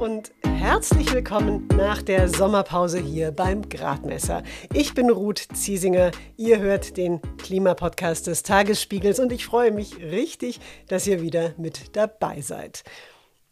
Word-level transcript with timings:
und 0.00 0.32
herzlich 0.44 1.12
willkommen 1.12 1.66
nach 1.76 2.02
der 2.02 2.28
Sommerpause 2.28 3.00
hier 3.00 3.32
beim 3.32 3.68
Gradmesser. 3.68 4.44
Ich 4.72 4.94
bin 4.94 5.10
Ruth 5.10 5.48
Ziesinger, 5.54 6.12
ihr 6.36 6.60
hört 6.60 6.96
den 6.96 7.20
Klimapodcast 7.38 8.28
des 8.28 8.44
Tagesspiegels 8.44 9.18
und 9.18 9.32
ich 9.32 9.44
freue 9.44 9.72
mich 9.72 9.96
richtig, 9.98 10.60
dass 10.86 11.08
ihr 11.08 11.20
wieder 11.20 11.52
mit 11.58 11.96
dabei 11.96 12.42
seid. 12.42 12.84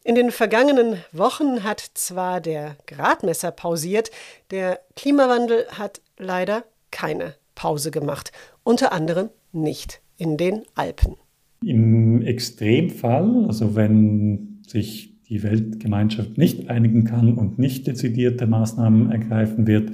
In 0.05 0.14
den 0.14 0.30
vergangenen 0.30 0.98
Wochen 1.11 1.64
hat 1.64 1.80
zwar 1.95 2.41
der 2.41 2.77
Gradmesser 2.87 3.51
pausiert, 3.51 4.12
der 4.52 4.78
Klimawandel 4.95 5.66
hat 5.73 6.01
leider 6.16 6.65
keine 6.92 7.34
Pause 7.56 7.91
gemacht, 7.91 8.30
unter 8.62 8.92
anderem 8.92 9.30
nicht 9.51 10.01
in 10.16 10.37
den 10.37 10.62
Alpen. 10.77 11.16
Im 11.65 12.23
Extremfall, 12.23 13.47
also 13.48 13.74
wenn 13.74 14.62
sich 14.69 15.16
die 15.29 15.43
Weltgemeinschaft 15.43 16.39
nicht 16.39 16.71
einigen 16.71 17.05
kann 17.05 17.35
und 17.35 17.59
nicht 17.59 17.87
dezidierte 17.87 18.47
Maßnahmen 18.47 19.11
ergreifen 19.11 19.66
wird, 19.66 19.91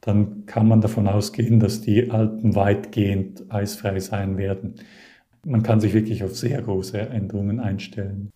dann 0.00 0.46
kann 0.46 0.68
man 0.68 0.80
davon 0.80 1.08
ausgehen, 1.08 1.60
dass 1.60 1.80
die 1.80 2.10
Alpen 2.10 2.54
weitgehend 2.54 3.44
eisfrei 3.52 3.98
sein 4.00 4.38
werden. 4.38 4.76
Man 5.44 5.62
kann 5.62 5.80
sich 5.80 5.92
wirklich 5.94 6.22
auf 6.24 6.36
sehr 6.36 6.62
große 6.62 6.98
Änderungen 6.98 7.60
einstellen. 7.60 8.30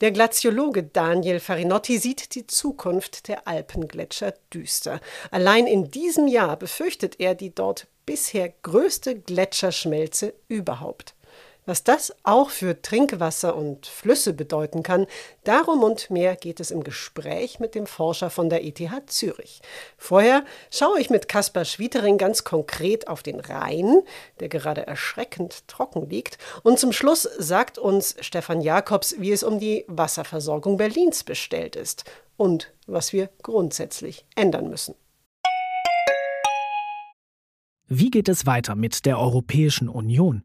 Der 0.00 0.10
Glaziologe 0.10 0.82
Daniel 0.82 1.40
Farinotti 1.40 1.98
sieht 1.98 2.34
die 2.34 2.46
Zukunft 2.46 3.28
der 3.28 3.46
Alpengletscher 3.46 4.34
düster. 4.52 5.00
Allein 5.30 5.66
in 5.66 5.90
diesem 5.90 6.26
Jahr 6.26 6.58
befürchtet 6.58 7.20
er 7.20 7.34
die 7.34 7.54
dort 7.54 7.86
bisher 8.04 8.52
größte 8.62 9.20
Gletscherschmelze 9.20 10.34
überhaupt. 10.48 11.14
Was 11.66 11.82
das 11.82 12.14
auch 12.24 12.50
für 12.50 12.82
Trinkwasser 12.82 13.56
und 13.56 13.86
Flüsse 13.86 14.34
bedeuten 14.34 14.82
kann, 14.82 15.06
darum 15.44 15.82
und 15.82 16.10
mehr 16.10 16.36
geht 16.36 16.60
es 16.60 16.70
im 16.70 16.84
Gespräch 16.84 17.58
mit 17.58 17.74
dem 17.74 17.86
Forscher 17.86 18.28
von 18.28 18.50
der 18.50 18.64
ETH 18.64 18.80
Zürich. 19.06 19.62
Vorher 19.96 20.44
schaue 20.70 21.00
ich 21.00 21.08
mit 21.08 21.26
Kaspar 21.26 21.64
Schwietering 21.64 22.18
ganz 22.18 22.44
konkret 22.44 23.08
auf 23.08 23.22
den 23.22 23.40
Rhein, 23.40 24.02
der 24.40 24.50
gerade 24.50 24.86
erschreckend 24.86 25.66
trocken 25.66 26.10
liegt, 26.10 26.36
und 26.62 26.78
zum 26.78 26.92
Schluss 26.92 27.22
sagt 27.22 27.78
uns 27.78 28.14
Stefan 28.20 28.60
Jakobs, 28.60 29.14
wie 29.18 29.32
es 29.32 29.42
um 29.42 29.58
die 29.58 29.86
Wasserversorgung 29.88 30.76
Berlins 30.76 31.24
bestellt 31.24 31.76
ist 31.76 32.04
und 32.36 32.74
was 32.86 33.14
wir 33.14 33.30
grundsätzlich 33.42 34.26
ändern 34.36 34.68
müssen. 34.68 34.94
Wie 37.86 38.10
geht 38.10 38.28
es 38.28 38.44
weiter 38.44 38.74
mit 38.74 39.06
der 39.06 39.18
Europäischen 39.18 39.88
Union? 39.88 40.44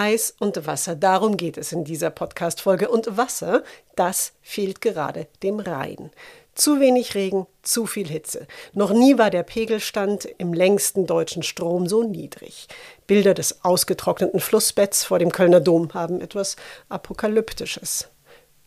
Eis 0.00 0.32
und 0.38 0.64
Wasser, 0.64 0.94
darum 0.94 1.36
geht 1.36 1.58
es 1.58 1.72
in 1.72 1.82
dieser 1.82 2.10
Podcast-Folge. 2.10 2.88
Und 2.88 3.16
Wasser, 3.16 3.64
das 3.96 4.32
fehlt 4.42 4.80
gerade 4.80 5.26
dem 5.42 5.58
Rhein. 5.58 6.12
Zu 6.54 6.78
wenig 6.78 7.16
Regen, 7.16 7.48
zu 7.62 7.84
viel 7.84 8.06
Hitze. 8.06 8.46
Noch 8.74 8.92
nie 8.92 9.18
war 9.18 9.30
der 9.30 9.42
Pegelstand 9.42 10.24
im 10.38 10.52
längsten 10.52 11.08
deutschen 11.08 11.42
Strom 11.42 11.88
so 11.88 12.04
niedrig. 12.04 12.68
Bilder 13.08 13.34
des 13.34 13.64
ausgetrockneten 13.64 14.38
Flussbetts 14.38 15.02
vor 15.02 15.18
dem 15.18 15.32
Kölner 15.32 15.58
Dom 15.58 15.92
haben 15.94 16.20
etwas 16.20 16.54
Apokalyptisches. 16.88 18.06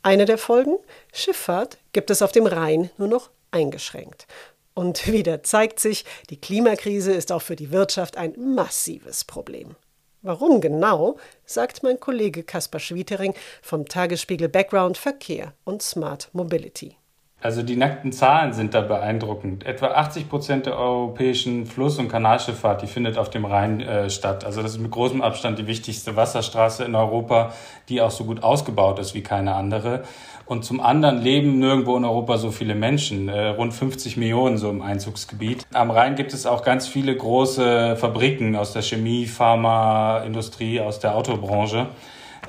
Eine 0.03 0.25
der 0.25 0.37
Folgen? 0.37 0.79
Schifffahrt 1.13 1.77
gibt 1.93 2.09
es 2.09 2.21
auf 2.21 2.33
dem 2.33 2.45
Rhein 2.45 2.89
nur 2.97 3.07
noch 3.07 3.29
eingeschränkt. 3.51 4.27
Und 4.73 5.07
wieder 5.13 5.43
zeigt 5.43 5.79
sich, 5.79 6.03
die 6.29 6.41
Klimakrise 6.41 7.13
ist 7.13 7.31
auch 7.31 7.41
für 7.41 7.55
die 7.55 7.71
Wirtschaft 7.71 8.17
ein 8.17 8.33
massives 8.37 9.23
Problem. 9.23 9.77
Warum 10.23 10.61
genau, 10.61 11.17
sagt 11.45 11.81
mein 11.81 11.99
Kollege 11.99 12.43
Kaspar 12.43 12.79
Schwietering 12.79 13.33
vom 13.63 13.87
Tagesspiegel 13.87 14.49
Background 14.49 14.95
Verkehr 14.95 15.53
und 15.63 15.81
Smart 15.81 16.29
Mobility. 16.33 16.95
Also 17.41 17.63
die 17.63 17.75
nackten 17.75 18.11
Zahlen 18.11 18.53
sind 18.53 18.75
da 18.75 18.81
beeindruckend. 18.81 19.65
Etwa 19.65 19.87
80 19.87 20.29
Prozent 20.29 20.67
der 20.67 20.77
europäischen 20.77 21.65
Fluss- 21.65 21.97
und 21.97 22.07
Kanalschifffahrt, 22.07 22.83
die 22.83 22.87
findet 22.87 23.17
auf 23.17 23.31
dem 23.31 23.45
Rhein 23.45 23.81
äh, 23.81 24.11
statt. 24.11 24.45
Also 24.45 24.61
das 24.61 24.73
ist 24.73 24.77
mit 24.77 24.91
großem 24.91 25.23
Abstand 25.23 25.57
die 25.57 25.65
wichtigste 25.65 26.15
Wasserstraße 26.15 26.83
in 26.83 26.93
Europa, 26.93 27.51
die 27.89 27.99
auch 27.99 28.11
so 28.11 28.25
gut 28.25 28.43
ausgebaut 28.43 28.99
ist 28.99 29.15
wie 29.15 29.23
keine 29.23 29.55
andere. 29.55 30.03
Und 30.51 30.65
zum 30.65 30.81
anderen 30.81 31.21
leben 31.21 31.59
nirgendwo 31.59 31.95
in 31.95 32.03
Europa 32.03 32.37
so 32.37 32.51
viele 32.51 32.75
Menschen, 32.75 33.29
äh, 33.29 33.47
rund 33.47 33.73
50 33.73 34.17
Millionen 34.17 34.57
so 34.57 34.69
im 34.69 34.81
Einzugsgebiet. 34.81 35.65
Am 35.71 35.91
Rhein 35.91 36.17
gibt 36.17 36.33
es 36.33 36.45
auch 36.45 36.61
ganz 36.61 36.89
viele 36.89 37.15
große 37.15 37.95
Fabriken 37.95 38.57
aus 38.57 38.73
der 38.73 38.81
Chemie, 38.81 39.27
Pharmaindustrie, 39.27 40.81
aus 40.81 40.99
der 40.99 41.15
Autobranche. 41.15 41.87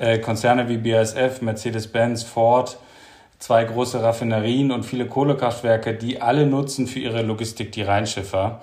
Äh, 0.00 0.18
Konzerne 0.18 0.68
wie 0.68 0.78
BASF, 0.78 1.42
Mercedes-Benz, 1.42 2.24
Ford, 2.24 2.76
zwei 3.38 3.62
große 3.62 4.02
Raffinerien 4.02 4.72
und 4.72 4.82
viele 4.82 5.06
Kohlekraftwerke, 5.06 5.94
die 5.94 6.20
alle 6.20 6.44
nutzen 6.44 6.88
für 6.88 6.98
ihre 6.98 7.22
Logistik 7.22 7.70
die 7.70 7.82
Rheinschiffer. 7.82 8.62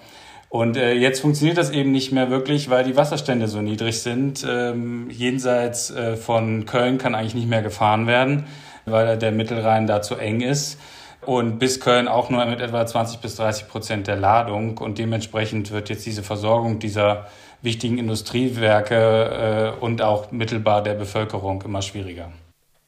Und 0.49 0.75
äh, 0.75 0.95
jetzt 0.95 1.21
funktioniert 1.21 1.57
das 1.57 1.69
eben 1.69 1.93
nicht 1.93 2.11
mehr 2.11 2.29
wirklich, 2.29 2.69
weil 2.69 2.83
die 2.83 2.97
Wasserstände 2.97 3.47
so 3.47 3.61
niedrig 3.61 4.01
sind. 4.01 4.45
Ähm, 4.45 5.09
jenseits 5.09 5.91
äh, 5.91 6.17
von 6.17 6.65
Köln 6.65 6.97
kann 6.97 7.15
eigentlich 7.15 7.35
nicht 7.35 7.47
mehr 7.47 7.61
gefahren 7.61 8.05
werden, 8.05 8.43
weil 8.91 9.17
der 9.17 9.31
Mittelrhein 9.31 9.87
da 9.87 10.01
zu 10.01 10.15
eng 10.15 10.41
ist. 10.41 10.79
Und 11.21 11.59
bis 11.59 11.79
Köln 11.79 12.07
auch 12.07 12.29
nur 12.29 12.45
mit 12.45 12.61
etwa 12.61 12.85
20 12.85 13.19
bis 13.19 13.35
30 13.35 13.67
Prozent 13.67 14.07
der 14.07 14.15
Ladung. 14.15 14.77
Und 14.77 14.97
dementsprechend 14.97 15.71
wird 15.71 15.89
jetzt 15.89 16.05
diese 16.05 16.23
Versorgung 16.23 16.79
dieser 16.79 17.27
wichtigen 17.61 17.97
Industriewerke 17.97 19.75
äh, 19.77 19.83
und 19.83 20.01
auch 20.01 20.31
mittelbar 20.31 20.81
der 20.81 20.93
Bevölkerung 20.93 21.61
immer 21.63 21.81
schwieriger. 21.81 22.31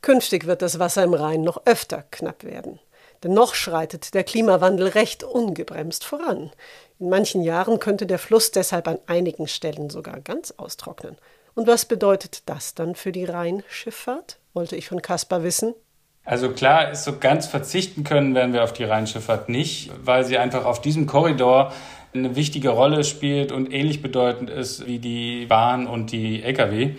Künftig 0.02 0.48
wird 0.48 0.62
das 0.62 0.80
Wasser 0.80 1.04
im 1.04 1.14
Rhein 1.14 1.42
noch 1.42 1.62
öfter 1.66 2.04
knapp 2.10 2.44
werden. 2.44 2.80
Denn 3.24 3.34
noch 3.34 3.54
schreitet 3.54 4.14
der 4.14 4.24
Klimawandel 4.24 4.88
recht 4.88 5.24
ungebremst 5.24 6.04
voran. 6.04 6.52
In 7.00 7.10
manchen 7.10 7.44
Jahren 7.44 7.80
könnte 7.80 8.08
der 8.08 8.18
Fluss 8.18 8.52
deshalb 8.52 8.88
an 8.88 8.98
einigen 9.06 9.48
Stellen 9.48 9.90
sogar 9.90 10.20
ganz 10.22 10.52
austrocknen. 10.58 11.18
Und 11.54 11.68
was 11.68 11.86
bedeutet 11.86 12.44
das 12.48 12.74
dann 12.74 12.96
für 12.96 13.12
die 13.12 13.26
Rheinschifffahrt? 13.26 14.40
Wollte 14.54 14.76
ich 14.76 14.88
von 14.88 15.02
Kaspar 15.02 15.44
wissen. 15.44 15.76
Also 16.24 16.50
klar 16.50 16.92
ist 16.92 17.04
so 17.04 17.18
ganz 17.20 17.48
verzichten 17.48 18.04
können 18.04 18.36
werden 18.36 18.54
wir 18.54 18.64
auf 18.64 18.74
die 18.74 18.84
Rheinschifffahrt 18.84 19.50
nicht, 19.50 19.92
weil 20.04 20.24
sie 20.24 20.38
einfach 20.38 20.66
auf 20.66 20.80
diesem 20.80 21.08
Korridor 21.08 21.74
eine 22.14 22.36
wichtige 22.36 22.70
Rolle 22.70 23.04
spielt 23.04 23.52
und 23.52 23.74
ähnlich 23.74 24.02
bedeutend 24.02 24.50
ist 24.50 24.86
wie 24.86 25.00
die 25.00 25.46
Bahn 25.48 25.88
und 25.88 26.12
die 26.12 26.44
Lkw 26.44 26.96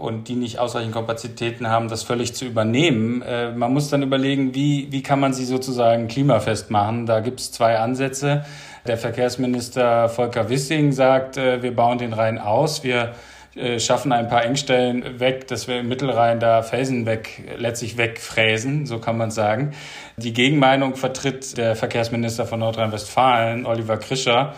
und 0.00 0.28
die 0.28 0.34
nicht 0.34 0.58
ausreichend 0.58 0.94
Kapazitäten 0.94 1.68
haben, 1.68 1.88
das 1.88 2.02
völlig 2.02 2.34
zu 2.34 2.44
übernehmen. 2.44 3.22
Äh, 3.22 3.52
man 3.52 3.72
muss 3.72 3.90
dann 3.90 4.02
überlegen, 4.02 4.54
wie, 4.54 4.88
wie 4.90 5.02
kann 5.02 5.20
man 5.20 5.32
sie 5.32 5.44
sozusagen 5.44 6.08
klimafest 6.08 6.70
machen. 6.70 7.06
Da 7.06 7.20
gibt 7.20 7.40
es 7.40 7.52
zwei 7.52 7.78
Ansätze. 7.78 8.44
Der 8.86 8.98
Verkehrsminister 8.98 10.08
Volker 10.08 10.48
Wissing 10.48 10.92
sagt, 10.92 11.36
äh, 11.36 11.62
wir 11.62 11.74
bauen 11.74 11.98
den 11.98 12.12
Rhein 12.12 12.38
aus, 12.38 12.82
wir 12.82 13.14
äh, 13.56 13.78
schaffen 13.78 14.12
ein 14.12 14.28
paar 14.28 14.44
Engstellen 14.44 15.20
weg, 15.20 15.46
dass 15.48 15.68
wir 15.68 15.80
im 15.80 15.88
Mittelrhein 15.88 16.40
da 16.40 16.62
Felsen 16.62 17.06
weg, 17.06 17.42
letztlich 17.56 17.96
wegfräsen, 17.96 18.86
so 18.86 18.98
kann 18.98 19.16
man 19.16 19.30
sagen. 19.30 19.74
Die 20.16 20.32
Gegenmeinung 20.32 20.96
vertritt 20.96 21.56
der 21.56 21.76
Verkehrsminister 21.76 22.46
von 22.46 22.60
Nordrhein-Westfalen, 22.60 23.66
Oliver 23.66 23.96
Krischer, 23.98 24.54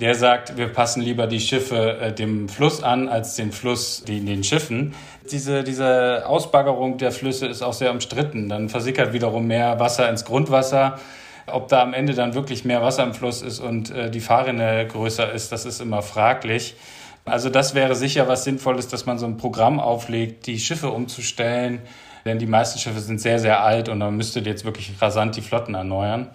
der 0.00 0.14
sagt, 0.14 0.56
wir 0.56 0.68
passen 0.68 1.02
lieber 1.02 1.26
die 1.26 1.40
Schiffe 1.40 1.98
äh, 1.98 2.12
dem 2.12 2.48
Fluss 2.48 2.82
an 2.82 3.08
als 3.08 3.36
den 3.36 3.52
Fluss 3.52 4.02
den, 4.04 4.26
den 4.26 4.42
Schiffen. 4.42 4.94
Diese, 5.30 5.62
diese 5.62 6.26
Ausbaggerung 6.26 6.98
der 6.98 7.12
Flüsse 7.12 7.46
ist 7.46 7.62
auch 7.62 7.72
sehr 7.72 7.92
umstritten. 7.92 8.48
Dann 8.48 8.68
versickert 8.68 9.12
wiederum 9.12 9.46
mehr 9.46 9.78
Wasser 9.78 10.08
ins 10.08 10.24
Grundwasser. 10.24 10.98
Ob 11.46 11.68
da 11.68 11.82
am 11.82 11.94
Ende 11.94 12.14
dann 12.14 12.34
wirklich 12.34 12.64
mehr 12.64 12.82
Wasser 12.82 13.04
im 13.04 13.14
Fluss 13.14 13.42
ist 13.42 13.60
und 13.60 13.90
äh, 13.90 14.10
die 14.10 14.20
Fahrrinne 14.20 14.86
größer 14.86 15.32
ist, 15.32 15.52
das 15.52 15.64
ist 15.64 15.80
immer 15.80 16.02
fraglich. 16.02 16.74
Also 17.24 17.48
das 17.48 17.74
wäre 17.74 17.94
sicher 17.94 18.28
was 18.28 18.44
Sinnvolles, 18.44 18.88
dass 18.88 19.06
man 19.06 19.18
so 19.18 19.26
ein 19.26 19.36
Programm 19.36 19.80
auflegt, 19.80 20.46
die 20.46 20.58
Schiffe 20.58 20.90
umzustellen. 20.90 21.80
Denn 22.24 22.38
die 22.38 22.46
meisten 22.46 22.78
Schiffe 22.78 23.00
sind 23.00 23.20
sehr, 23.20 23.38
sehr 23.38 23.62
alt 23.62 23.88
und 23.88 23.98
man 23.98 24.16
müsste 24.16 24.40
jetzt 24.40 24.64
wirklich 24.64 24.92
rasant 25.00 25.36
die 25.36 25.42
Flotten 25.42 25.74
erneuern. 25.74 26.30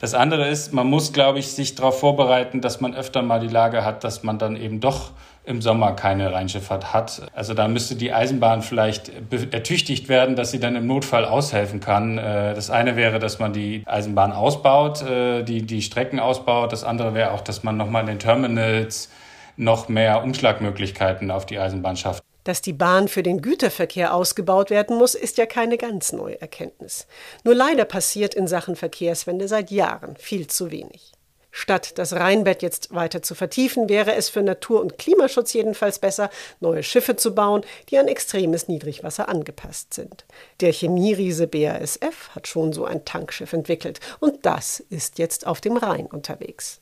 Das 0.00 0.14
andere 0.14 0.48
ist, 0.48 0.72
man 0.72 0.86
muss, 0.86 1.12
glaube 1.12 1.38
ich, 1.38 1.48
sich 1.48 1.74
darauf 1.74 2.00
vorbereiten, 2.00 2.60
dass 2.60 2.80
man 2.80 2.94
öfter 2.94 3.22
mal 3.22 3.40
die 3.40 3.48
Lage 3.48 3.84
hat, 3.84 4.04
dass 4.04 4.22
man 4.22 4.38
dann 4.38 4.56
eben 4.56 4.80
doch 4.80 5.12
im 5.44 5.60
Sommer 5.60 5.92
keine 5.92 6.32
Rheinschifffahrt 6.32 6.94
hat. 6.94 7.30
Also 7.34 7.52
da 7.52 7.68
müsste 7.68 7.96
die 7.96 8.12
Eisenbahn 8.12 8.62
vielleicht 8.62 9.12
ertüchtigt 9.52 10.08
werden, 10.08 10.36
dass 10.36 10.50
sie 10.50 10.60
dann 10.60 10.74
im 10.74 10.86
Notfall 10.86 11.26
aushelfen 11.26 11.80
kann. 11.80 12.16
Äh, 12.16 12.54
das 12.54 12.70
eine 12.70 12.96
wäre, 12.96 13.18
dass 13.18 13.38
man 13.38 13.52
die 13.52 13.82
Eisenbahn 13.84 14.32
ausbaut, 14.32 15.02
äh, 15.02 15.42
die, 15.42 15.66
die 15.66 15.82
Strecken 15.82 16.18
ausbaut. 16.18 16.72
Das 16.72 16.82
andere 16.84 17.12
wäre 17.12 17.32
auch, 17.32 17.42
dass 17.42 17.62
man 17.62 17.76
nochmal 17.76 18.02
in 18.02 18.06
den 18.08 18.18
Terminals 18.18 19.10
noch 19.56 19.88
mehr 19.88 20.22
Umschlagmöglichkeiten 20.22 21.30
auf 21.30 21.46
die 21.46 21.58
Eisenbahn 21.58 21.96
schafft. 21.96 22.22
Dass 22.44 22.60
die 22.60 22.74
Bahn 22.74 23.08
für 23.08 23.22
den 23.22 23.40
Güterverkehr 23.40 24.14
ausgebaut 24.14 24.68
werden 24.68 24.98
muss, 24.98 25.14
ist 25.14 25.38
ja 25.38 25.46
keine 25.46 25.78
ganz 25.78 26.12
neue 26.12 26.40
Erkenntnis. 26.40 27.06
Nur 27.42 27.54
leider 27.54 27.86
passiert 27.86 28.34
in 28.34 28.46
Sachen 28.46 28.76
Verkehrswende 28.76 29.48
seit 29.48 29.70
Jahren 29.70 30.16
viel 30.16 30.46
zu 30.46 30.70
wenig. 30.70 31.12
Statt 31.56 31.98
das 31.98 32.12
Rheinbett 32.12 32.62
jetzt 32.62 32.92
weiter 32.92 33.22
zu 33.22 33.36
vertiefen, 33.36 33.88
wäre 33.88 34.16
es 34.16 34.28
für 34.28 34.42
Natur- 34.42 34.80
und 34.80 34.98
Klimaschutz 34.98 35.52
jedenfalls 35.52 36.00
besser, 36.00 36.28
neue 36.58 36.82
Schiffe 36.82 37.14
zu 37.14 37.32
bauen, 37.32 37.62
die 37.88 37.96
an 37.96 38.08
extremes 38.08 38.66
Niedrigwasser 38.66 39.28
angepasst 39.28 39.94
sind. 39.94 40.24
Der 40.60 40.72
Chemieriese 40.72 41.46
BASF 41.46 42.30
hat 42.34 42.48
schon 42.48 42.72
so 42.72 42.84
ein 42.84 43.04
Tankschiff 43.04 43.52
entwickelt 43.52 44.00
und 44.18 44.44
das 44.44 44.80
ist 44.80 45.20
jetzt 45.20 45.46
auf 45.46 45.60
dem 45.60 45.76
Rhein 45.76 46.06
unterwegs. 46.06 46.80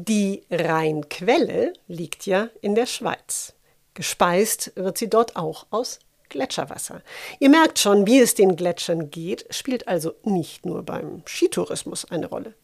Die 0.00 0.44
Rheinquelle 0.48 1.72
liegt 1.88 2.24
ja 2.24 2.50
in 2.60 2.76
der 2.76 2.86
Schweiz. 2.86 3.54
Gespeist 3.94 4.70
wird 4.76 4.96
sie 4.96 5.10
dort 5.10 5.34
auch 5.34 5.66
aus 5.70 5.98
Gletscherwasser. 6.28 7.02
Ihr 7.40 7.48
merkt 7.48 7.80
schon, 7.80 8.06
wie 8.06 8.20
es 8.20 8.36
den 8.36 8.54
Gletschern 8.54 9.10
geht, 9.10 9.52
spielt 9.52 9.88
also 9.88 10.14
nicht 10.22 10.64
nur 10.64 10.84
beim 10.84 11.22
Skitourismus 11.26 12.04
eine 12.04 12.28
Rolle. 12.28 12.54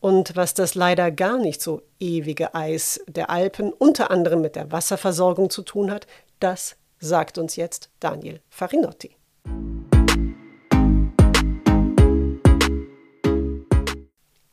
Und 0.00 0.34
was 0.34 0.54
das 0.54 0.74
leider 0.74 1.10
gar 1.10 1.36
nicht 1.36 1.60
so 1.60 1.82
ewige 2.00 2.54
Eis 2.54 3.00
der 3.06 3.28
Alpen 3.28 3.70
unter 3.70 4.10
anderem 4.10 4.40
mit 4.40 4.56
der 4.56 4.72
Wasserversorgung 4.72 5.50
zu 5.50 5.60
tun 5.60 5.90
hat, 5.90 6.06
das 6.40 6.76
sagt 7.00 7.36
uns 7.36 7.56
jetzt 7.56 7.90
Daniel 8.00 8.40
Farinotti. 8.48 9.10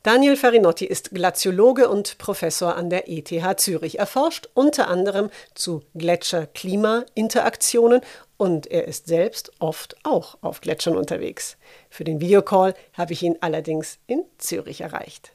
Daniel 0.05 0.37
Farinotti 0.37 0.85
ist 0.85 1.11
Glaziologe 1.15 1.89
und 1.89 2.19
Professor 2.19 2.75
an 2.75 2.91
der 2.91 3.09
ETH 3.09 3.59
Zürich. 3.59 3.97
Er 3.97 4.05
forscht 4.05 4.47
unter 4.53 4.87
anderem 4.87 5.31
zu 5.55 5.81
Gletscher-Klima-Interaktionen 5.95 8.01
und 8.37 8.67
er 8.67 8.87
ist 8.87 9.07
selbst 9.07 9.51
oft 9.57 9.95
auch 10.03 10.37
auf 10.41 10.61
Gletschern 10.61 10.95
unterwegs. 10.95 11.57
Für 11.89 12.03
den 12.03 12.21
Videocall 12.21 12.75
habe 12.93 13.13
ich 13.13 13.23
ihn 13.23 13.37
allerdings 13.41 13.97
in 14.05 14.23
Zürich 14.37 14.81
erreicht. 14.81 15.31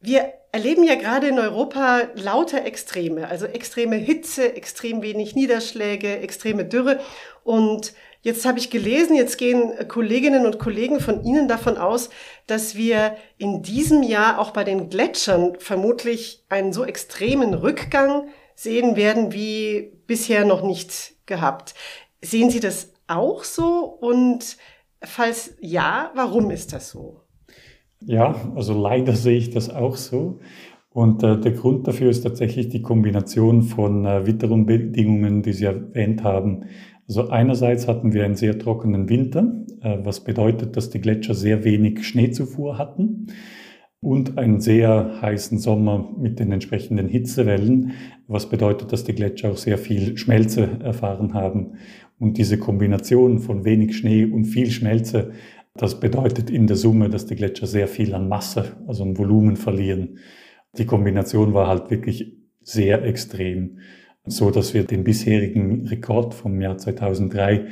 Wir 0.00 0.32
erleben 0.52 0.84
ja 0.84 0.94
gerade 0.94 1.28
in 1.28 1.38
Europa 1.38 2.08
lauter 2.14 2.64
Extreme, 2.64 3.28
also 3.28 3.44
extreme 3.44 3.96
Hitze, 3.96 4.56
extrem 4.56 5.02
wenig 5.02 5.34
Niederschläge, 5.34 6.20
extreme 6.20 6.64
Dürre. 6.64 6.98
Und 7.42 7.92
Jetzt 8.24 8.46
habe 8.46 8.58
ich 8.58 8.70
gelesen, 8.70 9.16
jetzt 9.16 9.36
gehen 9.36 9.74
Kolleginnen 9.86 10.46
und 10.46 10.58
Kollegen 10.58 10.98
von 10.98 11.22
Ihnen 11.24 11.46
davon 11.46 11.76
aus, 11.76 12.08
dass 12.46 12.74
wir 12.74 13.16
in 13.36 13.60
diesem 13.60 14.02
Jahr 14.02 14.38
auch 14.38 14.50
bei 14.52 14.64
den 14.64 14.88
Gletschern 14.88 15.56
vermutlich 15.58 16.42
einen 16.48 16.72
so 16.72 16.86
extremen 16.86 17.52
Rückgang 17.52 18.28
sehen 18.54 18.96
werden 18.96 19.34
wie 19.34 19.92
bisher 20.06 20.46
noch 20.46 20.62
nicht 20.62 21.12
gehabt. 21.26 21.74
Sehen 22.22 22.48
Sie 22.48 22.60
das 22.60 22.94
auch 23.08 23.44
so? 23.44 23.84
Und 24.00 24.56
falls 25.02 25.58
ja, 25.60 26.10
warum 26.14 26.50
ist 26.50 26.72
das 26.72 26.88
so? 26.88 27.20
Ja, 28.00 28.50
also 28.56 28.72
leider 28.72 29.16
sehe 29.16 29.36
ich 29.36 29.50
das 29.50 29.68
auch 29.68 29.96
so. 29.96 30.40
Und 30.88 31.22
äh, 31.24 31.38
der 31.38 31.52
Grund 31.52 31.88
dafür 31.88 32.08
ist 32.08 32.22
tatsächlich 32.22 32.68
die 32.68 32.80
Kombination 32.80 33.62
von 33.62 34.06
äh, 34.06 34.26
Witterungsbedingungen, 34.26 35.42
die 35.42 35.52
Sie 35.52 35.64
erwähnt 35.64 36.22
haben. 36.22 36.66
Also 37.06 37.28
einerseits 37.28 37.86
hatten 37.86 38.12
wir 38.12 38.24
einen 38.24 38.36
sehr 38.36 38.58
trockenen 38.58 39.08
Winter, 39.08 39.64
äh, 39.82 39.98
was 40.02 40.24
bedeutet, 40.24 40.76
dass 40.76 40.90
die 40.90 41.00
Gletscher 41.00 41.34
sehr 41.34 41.64
wenig 41.64 42.06
Schneezufuhr 42.06 42.78
hatten 42.78 43.26
und 44.00 44.38
einen 44.38 44.60
sehr 44.60 45.20
heißen 45.20 45.58
Sommer 45.58 46.14
mit 46.18 46.38
den 46.38 46.52
entsprechenden 46.52 47.08
Hitzewellen, 47.08 47.92
was 48.26 48.48
bedeutet, 48.48 48.92
dass 48.92 49.04
die 49.04 49.14
Gletscher 49.14 49.50
auch 49.50 49.56
sehr 49.56 49.78
viel 49.78 50.16
Schmelze 50.16 50.68
erfahren 50.82 51.34
haben. 51.34 51.74
Und 52.18 52.38
diese 52.38 52.58
Kombination 52.58 53.38
von 53.38 53.64
wenig 53.64 53.96
Schnee 53.96 54.24
und 54.24 54.44
viel 54.44 54.70
Schmelze, 54.70 55.32
das 55.74 56.00
bedeutet 56.00 56.50
in 56.50 56.66
der 56.66 56.76
Summe, 56.76 57.10
dass 57.10 57.26
die 57.26 57.34
Gletscher 57.34 57.66
sehr 57.66 57.88
viel 57.88 58.14
an 58.14 58.28
Masse, 58.28 58.76
also 58.86 59.02
an 59.02 59.18
Volumen 59.18 59.56
verlieren. 59.56 60.18
Die 60.78 60.86
Kombination 60.86 61.52
war 61.52 61.66
halt 61.66 61.90
wirklich 61.90 62.36
sehr 62.62 63.04
extrem 63.04 63.78
so 64.26 64.50
dass 64.50 64.74
wir 64.74 64.84
den 64.84 65.04
bisherigen 65.04 65.86
Rekord 65.86 66.34
vom 66.34 66.60
Jahr 66.60 66.78
2003 66.78 67.68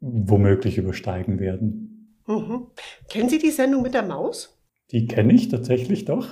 womöglich 0.00 0.78
übersteigen 0.78 1.40
werden. 1.40 2.16
Mhm. 2.26 2.66
Kennen 3.08 3.28
Sie 3.28 3.38
die 3.38 3.50
Sendung 3.50 3.82
mit 3.82 3.94
der 3.94 4.02
Maus? 4.02 4.58
Die 4.90 5.06
kenne 5.06 5.32
ich 5.32 5.48
tatsächlich 5.48 6.04
doch. 6.04 6.28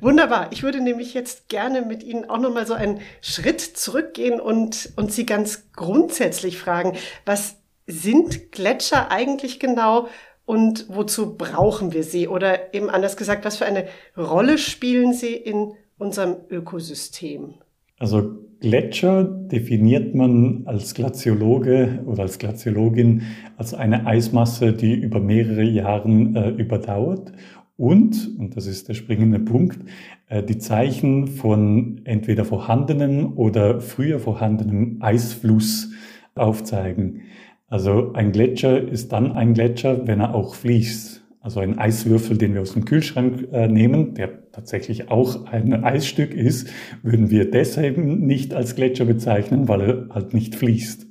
Wunderbar. 0.00 0.48
Ich 0.52 0.62
würde 0.62 0.80
nämlich 0.80 1.14
jetzt 1.14 1.48
gerne 1.48 1.82
mit 1.82 2.02
Ihnen 2.02 2.28
auch 2.30 2.38
nochmal 2.38 2.66
so 2.66 2.74
einen 2.74 3.00
Schritt 3.20 3.60
zurückgehen 3.60 4.40
und, 4.40 4.92
und 4.96 5.12
Sie 5.12 5.26
ganz 5.26 5.70
grundsätzlich 5.72 6.58
fragen, 6.58 6.94
was 7.26 7.56
sind 7.86 8.52
Gletscher 8.52 9.10
eigentlich 9.10 9.60
genau 9.60 10.08
und 10.46 10.86
wozu 10.88 11.36
brauchen 11.36 11.92
wir 11.92 12.02
sie? 12.02 12.28
Oder 12.28 12.74
eben 12.74 12.90
anders 12.90 13.16
gesagt, 13.16 13.44
was 13.44 13.56
für 13.56 13.66
eine 13.66 13.86
Rolle 14.16 14.58
spielen 14.58 15.12
sie 15.12 15.34
in 15.34 15.72
unserem 15.98 16.36
Ökosystem? 16.50 17.54
Also 17.98 18.38
Gletscher 18.64 19.24
definiert 19.24 20.14
man 20.14 20.62
als 20.64 20.94
Glaziologe 20.94 22.02
oder 22.06 22.22
als 22.22 22.38
Glaziologin 22.38 23.20
als 23.58 23.74
eine 23.74 24.06
Eismasse, 24.06 24.72
die 24.72 24.94
über 24.94 25.20
mehrere 25.20 25.64
Jahre 25.64 26.08
äh, 26.08 26.48
überdauert 26.48 27.32
und, 27.76 28.38
und 28.38 28.56
das 28.56 28.66
ist 28.66 28.88
der 28.88 28.94
springende 28.94 29.38
Punkt, 29.38 29.80
äh, 30.28 30.42
die 30.42 30.56
Zeichen 30.56 31.26
von 31.26 32.00
entweder 32.04 32.46
vorhandenen 32.46 33.34
oder 33.34 33.82
früher 33.82 34.18
vorhandenem 34.18 34.96
Eisfluss 35.00 35.90
aufzeigen. 36.34 37.20
Also 37.66 38.14
ein 38.14 38.32
Gletscher 38.32 38.80
ist 38.80 39.12
dann 39.12 39.32
ein 39.32 39.52
Gletscher, 39.52 40.06
wenn 40.06 40.20
er 40.20 40.34
auch 40.34 40.54
fließt. 40.54 41.13
Also 41.44 41.60
ein 41.60 41.78
Eiswürfel, 41.78 42.38
den 42.38 42.54
wir 42.54 42.62
aus 42.62 42.72
dem 42.72 42.86
Kühlschrank 42.86 43.48
äh, 43.52 43.68
nehmen, 43.68 44.14
der 44.14 44.50
tatsächlich 44.50 45.10
auch 45.10 45.44
ein 45.44 45.84
Eisstück 45.84 46.32
ist, 46.32 46.70
würden 47.02 47.28
wir 47.28 47.50
deshalb 47.50 47.98
nicht 47.98 48.54
als 48.54 48.76
Gletscher 48.76 49.04
bezeichnen, 49.04 49.68
weil 49.68 49.80
er 49.82 50.08
halt 50.08 50.32
nicht 50.32 50.54
fließt. 50.54 51.06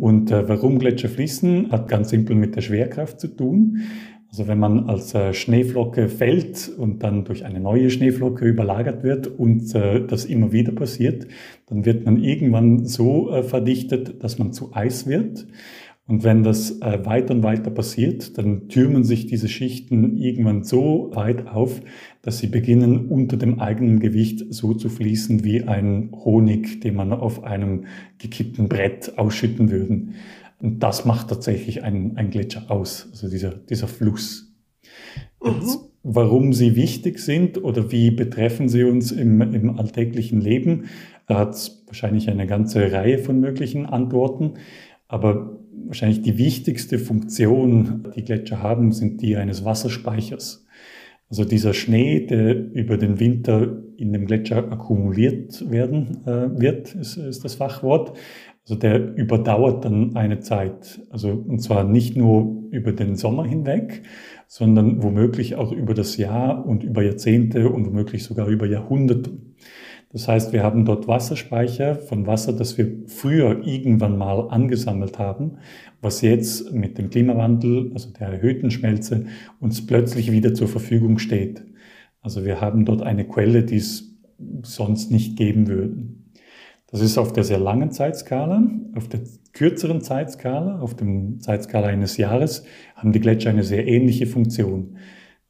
Und 0.00 0.32
äh, 0.32 0.48
warum 0.48 0.80
Gletscher 0.80 1.08
fließen, 1.08 1.70
hat 1.70 1.86
ganz 1.86 2.10
simpel 2.10 2.34
mit 2.34 2.56
der 2.56 2.62
Schwerkraft 2.62 3.20
zu 3.20 3.28
tun. 3.28 3.82
Also 4.28 4.48
wenn 4.48 4.58
man 4.58 4.88
als 4.88 5.14
äh, 5.14 5.32
Schneeflocke 5.32 6.08
fällt 6.08 6.68
und 6.76 7.04
dann 7.04 7.24
durch 7.24 7.44
eine 7.44 7.60
neue 7.60 7.88
Schneeflocke 7.88 8.44
überlagert 8.44 9.04
wird 9.04 9.28
und 9.28 9.72
äh, 9.76 10.04
das 10.04 10.24
immer 10.24 10.50
wieder 10.50 10.72
passiert, 10.72 11.28
dann 11.66 11.84
wird 11.84 12.04
man 12.04 12.20
irgendwann 12.20 12.84
so 12.84 13.30
äh, 13.30 13.44
verdichtet, 13.44 14.24
dass 14.24 14.40
man 14.40 14.52
zu 14.52 14.74
Eis 14.74 15.06
wird. 15.06 15.46
Und 16.08 16.24
wenn 16.24 16.42
das 16.42 16.80
äh, 16.80 17.04
weiter 17.04 17.32
und 17.32 17.42
weiter 17.44 17.70
passiert, 17.70 18.36
dann 18.36 18.68
türmen 18.68 19.04
sich 19.04 19.26
diese 19.26 19.48
Schichten 19.48 20.16
irgendwann 20.16 20.64
so 20.64 21.10
weit 21.14 21.46
auf, 21.46 21.80
dass 22.22 22.38
sie 22.38 22.48
beginnen, 22.48 23.06
unter 23.06 23.36
dem 23.36 23.60
eigenen 23.60 24.00
Gewicht 24.00 24.44
so 24.50 24.74
zu 24.74 24.88
fließen 24.88 25.44
wie 25.44 25.62
ein 25.62 26.10
Honig, 26.12 26.80
den 26.80 26.96
man 26.96 27.12
auf 27.12 27.44
einem 27.44 27.84
gekippten 28.18 28.68
Brett 28.68 29.16
ausschütten 29.16 29.70
würde. 29.70 30.08
Und 30.58 30.80
das 30.80 31.04
macht 31.04 31.28
tatsächlich 31.28 31.84
ein, 31.84 32.16
ein 32.16 32.30
Gletscher 32.30 32.70
aus, 32.70 33.08
also 33.12 33.28
dieser, 33.28 33.50
dieser 33.50 33.88
Fluss. 33.88 34.52
Jetzt, 35.44 35.82
mhm. 35.82 35.88
warum 36.02 36.52
sie 36.52 36.74
wichtig 36.74 37.20
sind 37.20 37.62
oder 37.62 37.92
wie 37.92 38.10
betreffen 38.10 38.68
sie 38.68 38.84
uns 38.84 39.12
im, 39.12 39.40
im 39.40 39.78
alltäglichen 39.78 40.40
Leben, 40.40 40.84
da 41.26 41.38
hat 41.38 41.54
es 41.54 41.84
wahrscheinlich 41.86 42.28
eine 42.28 42.46
ganze 42.46 42.92
Reihe 42.92 43.18
von 43.18 43.40
möglichen 43.40 43.86
Antworten. 43.86 44.54
Aber 45.08 45.61
wahrscheinlich 45.86 46.22
die 46.22 46.38
wichtigste 46.38 46.98
Funktion, 46.98 48.08
die 48.14 48.24
Gletscher 48.24 48.62
haben, 48.62 48.92
sind 48.92 49.20
die 49.22 49.36
eines 49.36 49.64
Wasserspeichers. 49.64 50.66
Also 51.28 51.44
dieser 51.46 51.72
Schnee, 51.72 52.26
der 52.26 52.72
über 52.72 52.98
den 52.98 53.18
Winter 53.18 53.82
in 53.96 54.12
dem 54.12 54.26
Gletscher 54.26 54.70
akkumuliert 54.70 55.70
werden 55.70 56.26
äh, 56.26 56.60
wird, 56.60 56.94
ist, 56.94 57.16
ist 57.16 57.42
das 57.42 57.54
Fachwort. 57.54 58.18
Also 58.64 58.74
der 58.74 59.16
überdauert 59.16 59.84
dann 59.84 60.14
eine 60.14 60.40
Zeit. 60.40 61.00
Also 61.10 61.30
und 61.30 61.60
zwar 61.60 61.84
nicht 61.84 62.16
nur 62.16 62.68
über 62.70 62.92
den 62.92 63.16
Sommer 63.16 63.46
hinweg, 63.46 64.02
sondern 64.46 65.02
womöglich 65.02 65.54
auch 65.56 65.72
über 65.72 65.94
das 65.94 66.18
Jahr 66.18 66.66
und 66.66 66.84
über 66.84 67.02
Jahrzehnte 67.02 67.70
und 67.70 67.86
womöglich 67.86 68.24
sogar 68.24 68.48
über 68.48 68.66
Jahrhunderte. 68.66 69.30
Das 70.12 70.28
heißt, 70.28 70.52
wir 70.52 70.62
haben 70.62 70.84
dort 70.84 71.08
Wasserspeicher 71.08 71.94
von 71.94 72.26
Wasser, 72.26 72.52
das 72.52 72.76
wir 72.76 72.92
früher 73.06 73.66
irgendwann 73.66 74.18
mal 74.18 74.48
angesammelt 74.50 75.18
haben, 75.18 75.58
was 76.02 76.20
jetzt 76.20 76.72
mit 76.72 76.98
dem 76.98 77.08
Klimawandel, 77.08 77.90
also 77.94 78.10
der 78.10 78.28
erhöhten 78.28 78.70
Schmelze, 78.70 79.24
uns 79.58 79.86
plötzlich 79.86 80.30
wieder 80.30 80.52
zur 80.52 80.68
Verfügung 80.68 81.18
steht. 81.18 81.64
Also 82.20 82.44
wir 82.44 82.60
haben 82.60 82.84
dort 82.84 83.02
eine 83.02 83.26
Quelle, 83.26 83.64
die 83.64 83.76
es 83.76 84.14
sonst 84.62 85.10
nicht 85.10 85.36
geben 85.36 85.66
würde. 85.66 85.96
Das 86.90 87.00
ist 87.00 87.16
auf 87.16 87.32
der 87.32 87.44
sehr 87.44 87.58
langen 87.58 87.90
Zeitskala. 87.90 88.70
Auf 88.94 89.08
der 89.08 89.20
kürzeren 89.54 90.02
Zeitskala, 90.02 90.80
auf 90.80 90.94
dem 90.94 91.40
Zeitskala 91.40 91.86
eines 91.86 92.18
Jahres, 92.18 92.64
haben 92.96 93.12
die 93.12 93.20
Gletscher 93.20 93.48
eine 93.48 93.64
sehr 93.64 93.88
ähnliche 93.88 94.26
Funktion. 94.26 94.98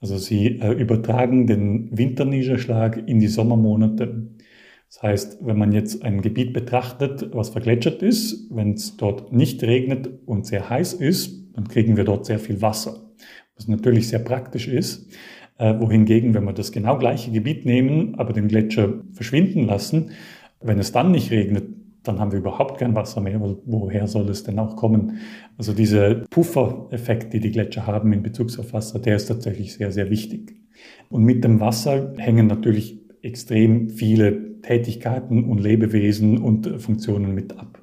Also 0.00 0.18
sie 0.18 0.60
äh, 0.60 0.72
übertragen 0.72 1.48
den 1.48 1.96
Winterniederschlag 1.96 3.02
in 3.06 3.18
die 3.18 3.28
Sommermonate. 3.28 4.28
Das 4.92 5.02
heißt, 5.02 5.38
wenn 5.40 5.56
man 5.56 5.72
jetzt 5.72 6.02
ein 6.02 6.20
Gebiet 6.20 6.52
betrachtet, 6.52 7.30
was 7.32 7.48
vergletschert 7.48 8.02
ist, 8.02 8.46
wenn 8.50 8.74
es 8.74 8.98
dort 8.98 9.32
nicht 9.32 9.62
regnet 9.62 10.10
und 10.26 10.44
sehr 10.44 10.68
heiß 10.68 10.92
ist, 10.92 11.46
dann 11.54 11.66
kriegen 11.66 11.96
wir 11.96 12.04
dort 12.04 12.26
sehr 12.26 12.38
viel 12.38 12.60
Wasser, 12.60 13.00
was 13.56 13.68
natürlich 13.68 14.08
sehr 14.08 14.18
praktisch 14.18 14.68
ist. 14.68 15.10
Äh, 15.56 15.80
wohingegen, 15.80 16.34
wenn 16.34 16.44
wir 16.44 16.52
das 16.52 16.72
genau 16.72 16.98
gleiche 16.98 17.30
Gebiet 17.30 17.64
nehmen, 17.64 18.16
aber 18.16 18.34
den 18.34 18.48
Gletscher 18.48 19.00
verschwinden 19.12 19.64
lassen, 19.64 20.10
wenn 20.60 20.78
es 20.78 20.92
dann 20.92 21.10
nicht 21.10 21.30
regnet, 21.30 21.64
dann 22.02 22.18
haben 22.18 22.32
wir 22.32 22.40
überhaupt 22.40 22.78
kein 22.78 22.94
Wasser 22.94 23.22
mehr. 23.22 23.40
Woher 23.64 24.06
soll 24.06 24.28
es 24.28 24.42
denn 24.42 24.58
auch 24.58 24.76
kommen? 24.76 25.20
Also 25.56 25.72
dieser 25.72 26.16
Puffereffekt, 26.28 27.32
die 27.32 27.40
die 27.40 27.50
Gletscher 27.50 27.86
haben 27.86 28.12
in 28.12 28.22
Bezug 28.22 28.58
auf 28.58 28.74
Wasser, 28.74 28.98
der 28.98 29.16
ist 29.16 29.26
tatsächlich 29.26 29.72
sehr, 29.72 29.90
sehr 29.90 30.10
wichtig. 30.10 30.54
Und 31.08 31.22
mit 31.22 31.44
dem 31.44 31.60
Wasser 31.60 32.12
hängen 32.18 32.46
natürlich 32.46 33.00
extrem 33.22 33.88
viele 33.88 34.51
Tätigkeiten 34.62 35.44
und 35.44 35.58
Lebewesen 35.58 36.38
und 36.38 36.80
Funktionen 36.80 37.34
mit 37.34 37.58
ab. 37.58 37.80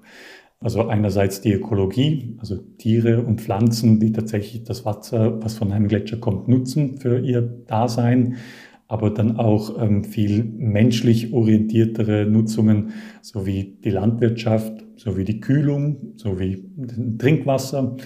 Also 0.61 0.87
einerseits 0.87 1.39
die 1.41 1.53
Ökologie, 1.53 2.35
also 2.39 2.57
Tiere 2.57 3.21
und 3.23 3.39
Pflanzen, 3.39 3.99
die 3.99 4.11
tatsächlich 4.11 4.63
das 4.63 4.85
Wasser, 4.85 5.41
was 5.41 5.53
von 5.53 5.71
einem 5.71 5.87
Gletscher 5.87 6.17
kommt, 6.17 6.47
nutzen 6.49 6.97
für 6.97 7.19
ihr 7.19 7.41
Dasein 7.41 8.37
aber 8.89 9.11
dann 9.11 9.37
auch 9.37 9.79
ähm, 9.81 10.03
viel 10.03 10.43
menschlich 10.43 11.31
orientiertere 11.31 12.25
Nutzungen, 12.25 12.91
sowie 13.21 13.77
die 13.83 13.91
Landwirtschaft, 13.91 14.83
sowie 14.95 15.23
die 15.23 15.39
Kühlung, 15.39 16.13
sowie 16.17 16.65
Trinkwasser 17.19 17.97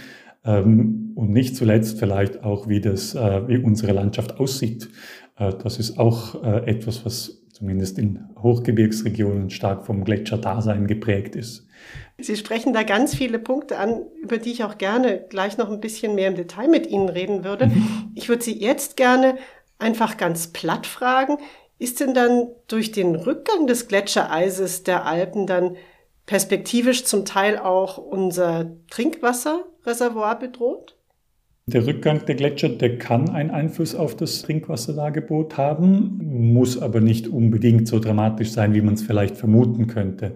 ähm, 0.44 1.14
und 1.16 1.32
nicht 1.32 1.56
zuletzt 1.56 2.00
vielleicht 2.00 2.44
auch, 2.44 2.68
wie, 2.68 2.82
das, 2.82 3.16
äh, 3.16 3.48
wie 3.48 3.58
unsere 3.58 3.94
Landschaft 3.94 4.42
aussieht. 4.42 4.90
Äh, 5.38 5.54
das 5.64 5.80
ist 5.80 5.98
auch 5.98 6.44
äh, 6.44 6.70
etwas, 6.70 7.06
was 7.06 7.43
zumindest 7.64 7.98
in 7.98 8.20
Hochgebirgsregionen 8.42 9.50
stark 9.50 9.86
vom 9.86 10.04
Gletscherdasein 10.04 10.86
geprägt 10.86 11.34
ist. 11.34 11.66
Sie 12.18 12.36
sprechen 12.36 12.74
da 12.74 12.84
ganz 12.84 13.16
viele 13.16 13.40
Punkte 13.40 13.78
an, 13.78 14.02
über 14.22 14.38
die 14.38 14.52
ich 14.52 14.66
auch 14.66 14.78
gerne 14.78 15.24
gleich 15.30 15.58
noch 15.58 15.72
ein 15.72 15.80
bisschen 15.80 16.14
mehr 16.14 16.28
im 16.28 16.36
Detail 16.36 16.68
mit 16.68 16.88
Ihnen 16.88 17.08
reden 17.08 17.46
würde. 17.46 17.68
Mhm. 17.68 18.12
Ich 18.16 18.28
würde 18.28 18.44
Sie 18.44 18.60
jetzt 18.60 18.98
gerne 18.98 19.38
einfach 19.80 20.18
ganz 20.18 20.48
platt 20.48 20.86
fragen, 20.86 21.38
ist 21.80 22.02
denn 22.02 22.14
dann 22.14 22.50
durch 22.68 22.92
den 22.92 23.16
Rückgang 23.16 23.66
des 23.66 23.88
Gletschereises 23.88 24.84
der 24.84 25.06
Alpen 25.06 25.48
dann 25.48 25.78
perspektivisch 26.26 27.06
zum 27.06 27.24
Teil 27.24 27.58
auch 27.58 27.98
unser 27.98 28.72
Trinkwasserreservoir 28.90 30.38
bedroht? 30.38 30.98
Der 31.66 31.88
Rückgang 31.88 32.26
der 32.26 32.36
Gletscher, 32.36 32.70
der 32.70 32.98
kann 32.98 33.30
einen 33.30 33.50
Einfluss 33.50 33.96
auf 33.96 34.18
das 34.18 34.42
Trinkwasserlagebot 34.42 35.58
haben, 35.58 36.20
muss 36.54 36.78
aber 36.78 37.00
nicht 37.00 37.30
unbedingt 37.30 37.88
so 37.88 38.00
dramatisch 38.00 38.52
sein, 38.52 38.74
wie 38.74 38.82
man 38.82 38.96
es 38.96 39.04
vielleicht 39.04 39.38
vermuten 39.38 39.88
könnte. 39.88 40.36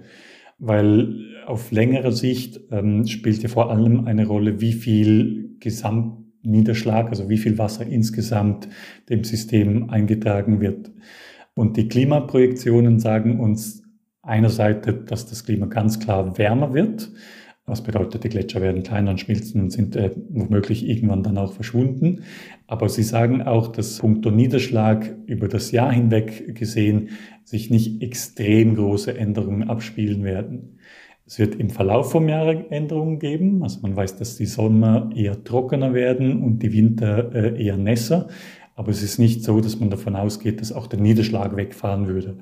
Weil 0.57 1.15
auf 1.45 1.71
längere 1.71 2.13
Sicht 2.13 2.61
ähm, 2.71 3.05
spielt 3.07 3.43
ja 3.43 3.49
vor 3.49 3.69
allem 3.69 4.05
eine 4.05 4.25
Rolle, 4.25 4.61
wie 4.61 4.71
viel 4.71 5.57
Gesamt 5.59 6.25
Niederschlag, 6.43 7.09
also 7.09 7.29
wie 7.29 7.37
viel 7.37 7.57
Wasser 7.57 7.85
insgesamt 7.85 8.69
dem 9.09 9.25
System 9.25 9.89
eingetragen 9.89 10.61
wird. 10.61 10.91
Und 11.55 11.75
die 11.75 11.89
Klimaprojektionen 11.89 12.99
sagen 12.99 13.39
uns 13.39 13.83
einerseits, 14.21 14.87
dass 15.07 15.25
das 15.25 15.43
Klima 15.43 15.65
ganz 15.65 15.99
klar 15.99 16.37
wärmer 16.37 16.73
wird. 16.73 17.11
Was 17.69 17.83
bedeutet, 17.83 18.23
die 18.23 18.29
Gletscher 18.29 18.61
werden 18.61 18.81
kleiner 18.81 19.11
und 19.11 19.19
schmilzen 19.19 19.59
und 19.59 19.71
sind 19.71 19.97
äh, 19.97 20.11
womöglich 20.29 20.87
irgendwann 20.87 21.21
dann 21.21 21.37
auch 21.37 21.51
verschwunden. 21.51 22.23
Aber 22.65 22.87
sie 22.87 23.03
sagen 23.03 23.41
auch, 23.41 23.67
dass 23.67 23.97
punkto 23.97 24.31
Niederschlag 24.31 25.13
über 25.25 25.49
das 25.49 25.71
Jahr 25.71 25.91
hinweg 25.91 26.55
gesehen 26.55 27.09
sich 27.43 27.69
nicht 27.69 28.01
extrem 28.01 28.75
große 28.75 29.17
Änderungen 29.17 29.69
abspielen 29.69 30.23
werden. 30.23 30.79
Es 31.25 31.39
wird 31.39 31.55
im 31.55 31.69
Verlauf 31.69 32.09
vom 32.09 32.29
Jahr 32.29 32.71
Änderungen 32.71 33.19
geben. 33.19 33.61
Also 33.61 33.81
man 33.81 33.97
weiß, 33.97 34.15
dass 34.15 34.37
die 34.37 34.45
Sommer 34.45 35.09
eher 35.13 35.43
trockener 35.43 35.93
werden 35.93 36.41
und 36.41 36.59
die 36.59 36.71
Winter 36.71 37.35
äh, 37.35 37.61
eher 37.61 37.75
nässer. 37.75 38.29
Aber 38.75 38.91
es 38.91 39.03
ist 39.03 39.19
nicht 39.19 39.43
so, 39.43 39.59
dass 39.59 39.77
man 39.77 39.89
davon 39.89 40.15
ausgeht, 40.15 40.61
dass 40.61 40.71
auch 40.71 40.87
der 40.87 41.01
Niederschlag 41.01 41.57
wegfahren 41.57 42.07
würde. 42.07 42.37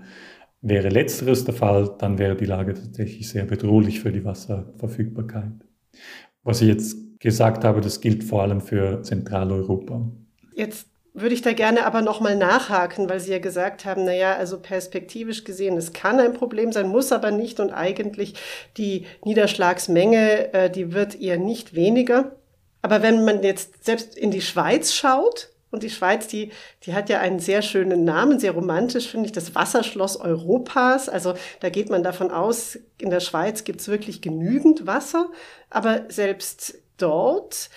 Wäre 0.67 0.89
letzteres 0.89 1.45
der 1.45 1.53
Fall, 1.53 1.95
dann 1.99 2.17
wäre 2.17 2.35
die 2.35 2.47
Lage 2.47 2.73
tatsächlich 2.73 3.29
sehr 3.29 3.45
bedrohlich 3.45 3.99
für 3.99 4.11
die 4.11 4.25
Wasserverfügbarkeit. 4.25 5.51
Was 6.41 6.59
ich 6.61 6.67
jetzt 6.67 7.19
gesagt 7.19 7.63
habe, 7.63 7.81
das 7.81 8.01
gilt 8.01 8.23
vor 8.23 8.41
allem 8.41 8.61
für 8.61 9.03
Zentraleuropa. 9.03 10.09
Jetzt 10.55 10.87
würde 11.13 11.35
ich 11.35 11.43
da 11.43 11.53
gerne 11.53 11.85
aber 11.85 12.01
nochmal 12.01 12.35
nachhaken, 12.35 13.07
weil 13.07 13.19
Sie 13.19 13.31
ja 13.31 13.37
gesagt 13.37 13.85
haben, 13.85 14.05
na 14.05 14.15
ja, 14.15 14.35
also 14.37 14.59
perspektivisch 14.59 15.43
gesehen, 15.43 15.77
es 15.77 15.93
kann 15.93 16.19
ein 16.19 16.33
Problem 16.33 16.71
sein, 16.71 16.87
muss 16.87 17.11
aber 17.11 17.29
nicht 17.29 17.59
und 17.59 17.69
eigentlich 17.71 18.33
die 18.75 19.05
Niederschlagsmenge, 19.23 20.51
äh, 20.51 20.71
die 20.71 20.93
wird 20.93 21.21
eher 21.21 21.37
nicht 21.37 21.75
weniger. 21.75 22.37
Aber 22.81 23.03
wenn 23.03 23.23
man 23.23 23.43
jetzt 23.43 23.85
selbst 23.85 24.17
in 24.17 24.31
die 24.31 24.41
Schweiz 24.41 24.93
schaut, 24.95 25.51
und 25.75 25.83
die 25.83 25.89
Schweiz, 25.89 26.27
die, 26.27 26.51
die 26.83 26.93
hat 26.93 27.09
ja 27.09 27.19
einen 27.19 27.39
sehr 27.39 27.61
schönen 27.61 28.03
Namen, 28.03 28.39
sehr 28.39 28.53
romantisch, 28.53 29.09
finde 29.09 29.27
ich, 29.27 29.31
das 29.31 29.53
Wasserschloss 29.53 30.17
Europas. 30.17 31.07
Also 31.09 31.35
da 31.59 31.69
geht 31.69 31.89
man 31.89 32.01
davon 32.01 32.31
aus, 32.31 32.79
in 32.97 33.09
der 33.11 33.19
Schweiz 33.19 33.63
gibt 33.63 33.81
es 33.81 33.87
wirklich 33.87 34.21
genügend 34.21 34.87
Wasser. 34.87 35.29
Aber 35.69 36.05
selbst 36.07 36.79
dort 36.97 37.69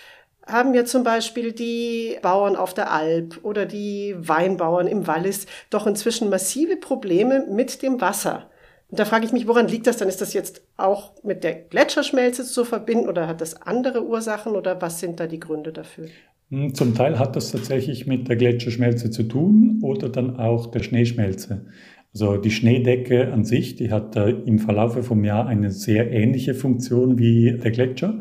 haben 0.47 0.73
ja 0.75 0.85
zum 0.85 1.03
Beispiel 1.03 1.53
die 1.53 2.19
Bauern 2.23 2.57
auf 2.57 2.73
der 2.73 2.91
Alp 2.91 3.41
oder 3.43 3.67
die 3.67 4.15
Weinbauern 4.17 4.87
im 4.87 5.07
Wallis 5.07 5.47
doch 5.71 5.87
inzwischen 5.87 6.31
massive 6.31 6.77
Probleme 6.77 7.45
mit 7.49 7.83
dem 7.83 8.01
Wasser. 8.01 8.49
Und 8.91 8.99
da 8.99 9.05
frage 9.05 9.27
ich 9.27 9.33
mich, 9.33 9.47
woran 9.47 9.69
liegt 9.69 9.87
das 9.87 9.99
dann? 9.99 10.09
Ist 10.09 10.23
das 10.23 10.33
jetzt 10.33 10.63
auch 10.79 11.13
mit 11.23 11.45
der 11.45 11.55
Gletscherschmelze 11.55 12.45
zu 12.45 12.65
verbinden 12.65 13.09
oder 13.09 13.27
hat 13.27 13.43
das 13.43 13.61
andere 13.61 14.05
Ursachen 14.05 14.57
oder 14.57 14.81
was 14.81 15.01
sind 15.01 15.21
da 15.21 15.27
die 15.27 15.41
Gründe 15.41 15.73
dafür? 15.73 16.09
Hm, 16.51 16.75
zum 16.75 16.95
Teil 16.95 17.19
hat 17.19 17.37
das 17.37 17.53
tatsächlich 17.53 18.07
mit 18.07 18.29
der 18.29 18.37
Gletscherschmelze 18.37 19.11
zu 19.11 19.25
tun 19.25 19.81
oder 19.83 20.09
dann 20.09 20.37
auch 20.37 20.71
der 20.71 20.83
Schneeschmelze. 20.83 21.67
Also 22.13 22.39
die 22.39 22.51
Schneedecke 22.51 23.33
an 23.33 23.45
sich, 23.45 23.77
die 23.77 23.91
hat 23.91 24.17
im 24.17 24.59
Verlaufe 24.59 25.03
vom 25.03 25.25
Jahr 25.25 25.47
eine 25.47 25.71
sehr 25.71 26.11
ähnliche 26.11 26.55
Funktion 26.55 27.19
wie 27.19 27.59
der 27.59 27.71
Gletscher. 27.71 28.21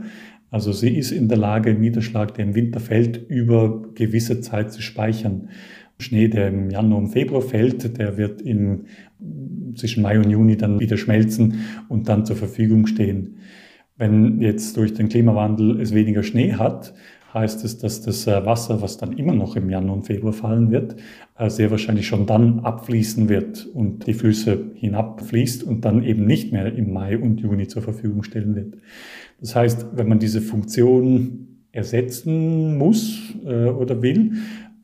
Also 0.49 0.71
sie 0.71 0.97
ist 0.97 1.11
in 1.11 1.29
der 1.29 1.37
Lage, 1.37 1.73
Niederschlag, 1.73 2.33
der 2.33 2.45
im 2.45 2.55
Winter 2.55 2.79
fällt, 2.79 3.29
über 3.29 3.81
gewisse 3.95 4.41
Zeit 4.41 4.71
zu 4.71 4.81
speichern. 4.81 5.49
Schnee, 5.99 6.27
der 6.27 6.49
im 6.49 6.69
Januar 6.69 6.99
und 6.99 7.09
Februar 7.09 7.41
fällt, 7.41 7.97
der 7.97 8.17
wird 8.17 8.41
im, 8.41 8.85
zwischen 9.75 10.03
Mai 10.03 10.19
und 10.19 10.29
Juni 10.29 10.57
dann 10.57 10.79
wieder 10.79 10.97
schmelzen 10.97 11.61
und 11.89 12.07
dann 12.07 12.25
zur 12.25 12.35
Verfügung 12.35 12.87
stehen. 12.87 13.37
Wenn 13.97 14.41
jetzt 14.41 14.77
durch 14.77 14.93
den 14.93 15.09
Klimawandel 15.09 15.81
es 15.81 15.93
weniger 15.93 16.21
Schnee 16.21 16.53
hat, 16.53 16.93
heißt 17.37 17.63
es, 17.63 17.77
dass 17.77 18.01
das 18.01 18.27
äh, 18.27 18.45
Wasser, 18.45 18.81
was 18.81 18.97
dann 18.97 19.13
immer 19.13 19.33
noch 19.33 19.55
im 19.55 19.69
Januar 19.69 19.95
und 19.97 20.03
Februar 20.03 20.33
fallen 20.33 20.71
wird, 20.71 20.95
äh, 21.37 21.49
sehr 21.49 21.71
wahrscheinlich 21.71 22.07
schon 22.07 22.25
dann 22.25 22.59
abfließen 22.59 23.29
wird 23.29 23.65
und 23.65 24.07
die 24.07 24.13
Flüsse 24.13 24.71
hinabfließt 24.75 25.63
und 25.63 25.85
dann 25.85 26.03
eben 26.03 26.25
nicht 26.25 26.51
mehr 26.51 26.73
im 26.73 26.93
Mai 26.93 27.17
und 27.17 27.39
Juni 27.39 27.67
zur 27.67 27.81
Verfügung 27.81 28.23
stellen 28.23 28.55
wird. 28.55 28.75
Das 29.39 29.55
heißt, 29.55 29.87
wenn 29.93 30.07
man 30.07 30.19
diese 30.19 30.41
Funktion 30.41 31.47
ersetzen 31.71 32.77
muss 32.77 33.33
äh, 33.45 33.65
oder 33.65 34.01
will, 34.01 34.33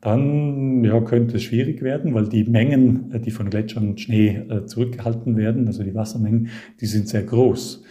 dann 0.00 0.84
ja, 0.84 1.00
könnte 1.00 1.36
es 1.36 1.44
schwierig 1.44 1.80
werden, 1.80 2.12
weil 2.12 2.28
die 2.28 2.44
Mengen, 2.44 3.22
die 3.24 3.30
von 3.30 3.48
Gletschern 3.48 3.88
und 3.88 4.00
Schnee 4.02 4.42
zurückgehalten 4.66 5.38
werden, 5.38 5.66
also 5.66 5.82
die 5.82 5.94
Wassermengen, 5.94 6.48
die 6.78 6.84
sind 6.84 7.08
sehr 7.08 7.22
groß. 7.22 7.82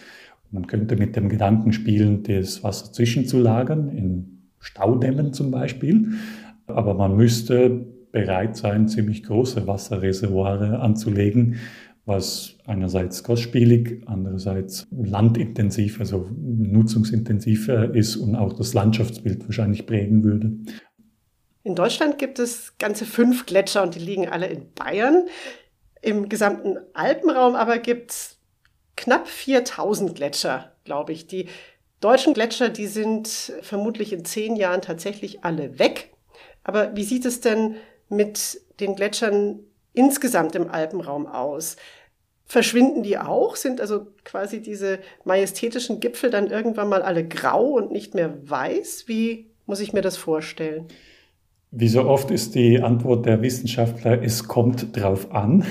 Man 0.52 0.68
könnte 0.68 0.96
mit 0.96 1.16
dem 1.16 1.28
Gedanken 1.28 1.74
spielen, 1.74 2.22
das 2.22 2.64
Wasser 2.64 2.94
zwischenzulagern, 2.94 3.90
in 3.90 4.33
Staudämmen 4.64 5.34
zum 5.34 5.52
Beispiel. 5.52 6.14
Aber 6.68 6.94
man 6.94 7.16
müsste 7.16 7.70
bereit 8.12 8.56
sein, 8.56 8.88
ziemlich 8.88 9.24
große 9.24 9.68
Wasserreservoire 9.68 10.80
anzulegen, 10.80 11.58
was 12.06 12.58
einerseits 12.66 13.24
kostspielig, 13.24 14.04
andererseits 14.06 14.88
landintensiv, 14.92 16.00
also 16.00 16.30
nutzungsintensiv 16.38 17.70
ist 17.94 18.16
und 18.18 18.36
auch 18.36 18.54
das 18.54 18.74
Landschaftsbild 18.74 19.46
wahrscheinlich 19.46 19.86
prägen 19.86 20.24
würde. 20.24 20.54
In 21.64 21.76
Deutschland 21.76 22.18
gibt 22.18 22.40
es 22.40 22.78
ganze 22.78 23.06
fünf 23.06 23.46
Gletscher 23.46 23.84
und 23.84 23.96
die 23.96 24.00
liegen 24.00 24.28
alle 24.28 24.48
in 24.48 24.74
Bayern. 24.74 25.28
Im 26.02 26.28
gesamten 26.28 26.78
Alpenraum 26.94 27.56
aber 27.56 27.80
gibt 27.80 28.12
es 28.12 28.38
knapp 28.98 29.28
4000 29.28 30.14
Gletscher, 30.14 30.74
glaube 30.84 31.14
ich. 31.14 31.28
Die 31.28 31.48
deutschen 32.04 32.34
Gletscher, 32.34 32.70
die 32.70 32.88
sind 32.88 33.54
vermutlich 33.62 34.12
in 34.12 34.26
zehn 34.26 34.56
Jahren 34.56 34.82
tatsächlich 34.82 35.44
alle 35.44 35.80
weg. 35.80 36.14
Aber 36.64 36.96
wie 36.96 37.04
sieht 37.04 37.26
es 37.26 37.40
denn 37.40 37.76
mit 38.10 38.62
den 38.80 38.96
Gletschern 38.96 39.60
insgesamt 39.94 40.56
im 40.56 40.70
Alpenraum 40.70 41.28
aus? 41.28 41.78
Verschwinden 42.46 43.04
die 43.04 43.18
auch? 43.18 43.56
Sind 43.56 43.80
also 43.80 44.08
quasi 44.26 44.62
diese 44.62 45.00
majestätischen 45.24 46.00
Gipfel 46.00 46.30
dann 46.30 46.48
irgendwann 46.48 46.90
mal 46.90 47.02
alle 47.02 47.26
grau 47.28 47.72
und 47.72 47.92
nicht 47.92 48.16
mehr 48.16 48.38
weiß? 48.50 49.08
Wie 49.08 49.50
muss 49.66 49.80
ich 49.80 49.94
mir 49.94 50.02
das 50.02 50.18
vorstellen? 50.18 50.90
Wie 51.76 51.88
so 51.88 52.06
oft 52.06 52.30
ist 52.30 52.54
die 52.54 52.82
Antwort 52.82 53.26
der 53.26 53.42
Wissenschaftler, 53.42 54.22
es 54.22 54.48
kommt 54.48 54.96
drauf 54.96 55.32
an. 55.34 55.64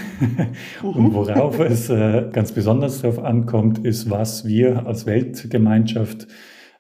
Und 0.83 0.97
mhm. 0.97 1.15
worauf 1.15 1.61
es 1.61 1.91
äh, 1.91 2.29
ganz 2.33 2.51
besonders 2.51 3.03
drauf 3.03 3.21
ankommt, 3.21 3.79
ist, 3.79 4.11
was 4.11 4.45
wir 4.45 4.85
als 4.85 5.07
Weltgemeinschaft 5.07 6.27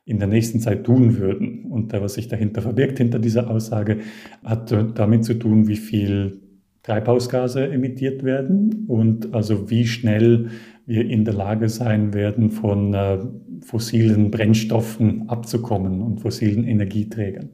in 0.05 0.19
der 0.19 0.27
nächsten 0.27 0.59
Zeit 0.59 0.83
tun 0.83 1.19
würden. 1.19 1.67
Und 1.67 1.93
was 1.93 2.15
sich 2.15 2.27
dahinter 2.27 2.63
verbirgt, 2.63 2.99
hinter 2.99 3.21
dieser 3.21 3.49
Aussage, 3.49 3.99
hat 4.43 4.75
damit 4.97 5.25
zu 5.25 5.35
tun, 5.35 5.69
wie 5.69 5.77
viel 5.77 6.41
Treibhausgase 6.83 7.69
emittiert 7.69 8.25
werden 8.25 8.87
und 8.89 9.35
also 9.35 9.71
wie 9.71 9.87
schnell 9.87 10.49
wir 10.85 11.09
in 11.09 11.25
der 11.25 11.35
Lage 11.35 11.69
sein 11.69 12.13
werden, 12.13 12.51
von 12.51 12.93
äh, 12.93 13.19
fossilen 13.61 14.33
Brennstoffen 14.33 15.29
abzukommen 15.29 16.03
und 16.03 16.21
fossilen 16.21 16.65
Energieträgern. 16.65 17.51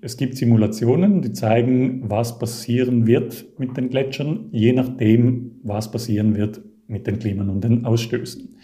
Es 0.00 0.16
gibt 0.16 0.36
Simulationen, 0.36 1.22
die 1.22 1.32
zeigen, 1.32 2.08
was 2.08 2.38
passieren 2.38 3.08
wird 3.08 3.46
mit 3.58 3.76
den 3.76 3.88
Gletschern, 3.88 4.48
je 4.52 4.72
nachdem, 4.72 5.58
was 5.64 5.90
passieren 5.90 6.36
wird 6.36 6.60
mit 6.86 7.08
den 7.08 7.18
Klimen 7.18 7.50
und 7.50 7.64
den 7.64 7.84
Ausstößen. 7.84 8.56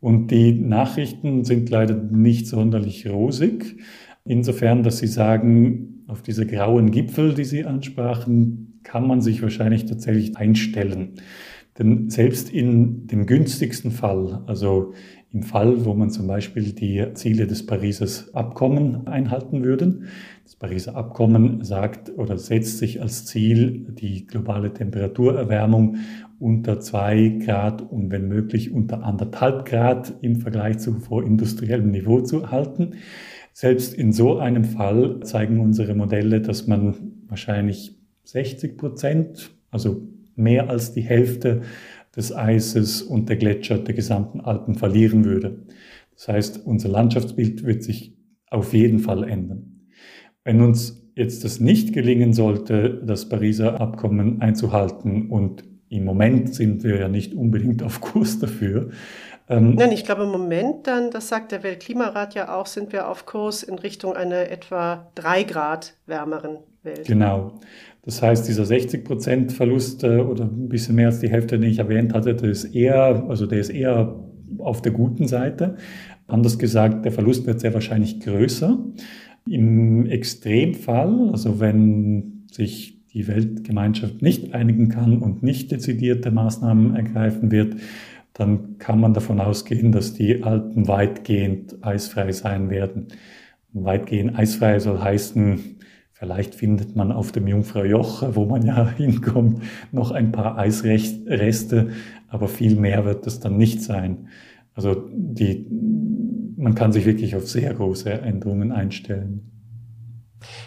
Und 0.00 0.30
die 0.30 0.52
Nachrichten 0.52 1.44
sind 1.44 1.68
leider 1.68 1.96
nicht 1.96 2.46
sonderlich 2.46 3.08
rosig, 3.08 3.76
insofern, 4.24 4.84
dass 4.84 4.98
sie 4.98 5.08
sagen, 5.08 6.04
auf 6.06 6.22
diese 6.22 6.46
grauen 6.46 6.92
Gipfel, 6.92 7.34
die 7.34 7.44
Sie 7.44 7.64
ansprachen, 7.64 8.80
kann 8.84 9.06
man 9.06 9.20
sich 9.20 9.42
wahrscheinlich 9.42 9.86
tatsächlich 9.86 10.36
einstellen. 10.36 11.14
Denn 11.78 12.08
selbst 12.08 12.50
in 12.52 13.06
dem 13.08 13.26
günstigsten 13.26 13.90
Fall, 13.90 14.42
also 14.46 14.94
im 15.30 15.42
Fall, 15.42 15.84
wo 15.84 15.94
man 15.94 16.10
zum 16.10 16.26
Beispiel 16.26 16.72
die 16.72 17.04
Ziele 17.14 17.46
des 17.46 17.66
Pariser 17.66 18.08
Abkommen 18.34 19.06
einhalten 19.06 19.62
würde, 19.62 20.00
das 20.48 20.56
Pariser 20.56 20.96
Abkommen 20.96 21.62
sagt 21.62 22.10
oder 22.16 22.38
setzt 22.38 22.78
sich 22.78 23.02
als 23.02 23.26
Ziel 23.26 23.84
die 23.90 24.26
globale 24.26 24.72
Temperaturerwärmung 24.72 25.96
unter 26.38 26.80
zwei 26.80 27.38
Grad 27.44 27.82
und 27.82 28.10
wenn 28.10 28.28
möglich 28.28 28.72
unter 28.72 29.02
anderthalb 29.02 29.66
Grad 29.66 30.14
im 30.22 30.36
Vergleich 30.36 30.78
zu 30.78 30.94
vorindustriellem 31.00 31.90
Niveau 31.90 32.22
zu 32.22 32.50
halten. 32.50 32.94
Selbst 33.52 33.92
in 33.92 34.10
so 34.10 34.38
einem 34.38 34.64
Fall 34.64 35.20
zeigen 35.20 35.60
unsere 35.60 35.94
Modelle, 35.94 36.40
dass 36.40 36.66
man 36.66 36.94
wahrscheinlich 37.26 37.98
60 38.24 38.78
Prozent, 38.78 39.50
also 39.70 40.00
mehr 40.34 40.70
als 40.70 40.94
die 40.94 41.02
Hälfte 41.02 41.60
des 42.16 42.34
Eises 42.34 43.02
und 43.02 43.28
der 43.28 43.36
Gletscher 43.36 43.76
der 43.76 43.94
gesamten 43.94 44.40
Alpen 44.40 44.76
verlieren 44.76 45.26
würde. 45.26 45.66
Das 46.14 46.28
heißt, 46.28 46.64
unser 46.64 46.88
Landschaftsbild 46.88 47.66
wird 47.66 47.82
sich 47.82 48.16
auf 48.48 48.72
jeden 48.72 49.00
Fall 49.00 49.28
ändern. 49.28 49.77
Wenn 50.48 50.62
uns 50.62 51.06
jetzt 51.14 51.44
das 51.44 51.60
nicht 51.60 51.92
gelingen 51.92 52.32
sollte, 52.32 53.02
das 53.04 53.28
Pariser 53.28 53.82
Abkommen 53.82 54.40
einzuhalten 54.40 55.28
und 55.28 55.62
im 55.90 56.06
Moment 56.06 56.54
sind 56.54 56.84
wir 56.84 56.98
ja 56.98 57.08
nicht 57.08 57.34
unbedingt 57.34 57.82
auf 57.82 58.00
Kurs 58.00 58.38
dafür. 58.38 58.88
Ähm, 59.50 59.74
Nein, 59.74 59.92
ich 59.92 60.06
glaube 60.06 60.22
im 60.22 60.30
Moment 60.30 60.86
dann, 60.86 61.10
das 61.10 61.28
sagt 61.28 61.52
der 61.52 61.62
Weltklimarat 61.62 62.34
ja 62.34 62.56
auch, 62.56 62.64
sind 62.64 62.94
wir 62.94 63.10
auf 63.10 63.26
Kurs 63.26 63.62
in 63.62 63.78
Richtung 63.78 64.14
einer 64.14 64.50
etwa 64.50 65.10
drei 65.14 65.42
Grad 65.42 65.92
wärmeren 66.06 66.60
Welt. 66.82 67.06
Genau. 67.06 67.60
Das 68.00 68.22
heißt, 68.22 68.48
dieser 68.48 68.64
60 68.64 69.04
Prozent 69.04 69.52
Verlust 69.52 70.02
äh, 70.02 70.20
oder 70.20 70.44
ein 70.44 70.70
bisschen 70.70 70.94
mehr 70.94 71.08
als 71.08 71.20
die 71.20 71.28
Hälfte, 71.28 71.58
den 71.58 71.68
ich 71.68 71.78
erwähnt 71.78 72.14
hatte, 72.14 72.34
der 72.34 72.48
ist 72.48 72.64
eher, 72.74 73.26
also 73.28 73.44
der 73.44 73.60
ist 73.60 73.68
eher 73.68 74.18
auf 74.56 74.80
der 74.80 74.92
guten 74.92 75.28
Seite. 75.28 75.76
Anders 76.26 76.58
gesagt, 76.58 77.04
der 77.04 77.12
Verlust 77.12 77.46
wird 77.46 77.60
sehr 77.60 77.74
wahrscheinlich 77.74 78.20
größer. 78.20 78.78
Im 79.50 80.06
Extremfall, 80.06 81.30
also 81.30 81.60
wenn 81.60 82.46
sich 82.50 82.98
die 83.12 83.26
Weltgemeinschaft 83.26 84.22
nicht 84.22 84.54
einigen 84.54 84.88
kann 84.88 85.18
und 85.18 85.42
nicht 85.42 85.72
dezidierte 85.72 86.30
Maßnahmen 86.30 86.94
ergreifen 86.94 87.50
wird, 87.50 87.76
dann 88.34 88.78
kann 88.78 89.00
man 89.00 89.14
davon 89.14 89.40
ausgehen, 89.40 89.90
dass 89.90 90.14
die 90.14 90.44
Alpen 90.44 90.86
weitgehend 90.86 91.84
eisfrei 91.84 92.30
sein 92.32 92.70
werden. 92.70 93.08
Weitgehend 93.72 94.38
eisfrei 94.38 94.78
soll 94.78 95.00
heißen, 95.00 95.78
vielleicht 96.12 96.54
findet 96.54 96.94
man 96.94 97.10
auf 97.10 97.32
dem 97.32 97.48
Jungfraujoch, 97.48 98.34
wo 98.34 98.44
man 98.44 98.64
ja 98.64 98.88
hinkommt, 98.96 99.62
noch 99.90 100.12
ein 100.12 100.30
paar 100.30 100.56
Eisreste, 100.56 101.90
aber 102.28 102.48
viel 102.48 102.76
mehr 102.76 103.04
wird 103.04 103.26
es 103.26 103.40
dann 103.40 103.56
nicht 103.56 103.82
sein. 103.82 104.28
Also 104.78 105.08
die 105.10 105.66
man 106.56 106.74
kann 106.74 106.92
sich 106.92 107.04
wirklich 107.04 107.36
auf 107.36 107.48
sehr 107.48 107.72
große 107.72 108.10
Änderungen 108.10 108.72
einstellen. 108.72 109.50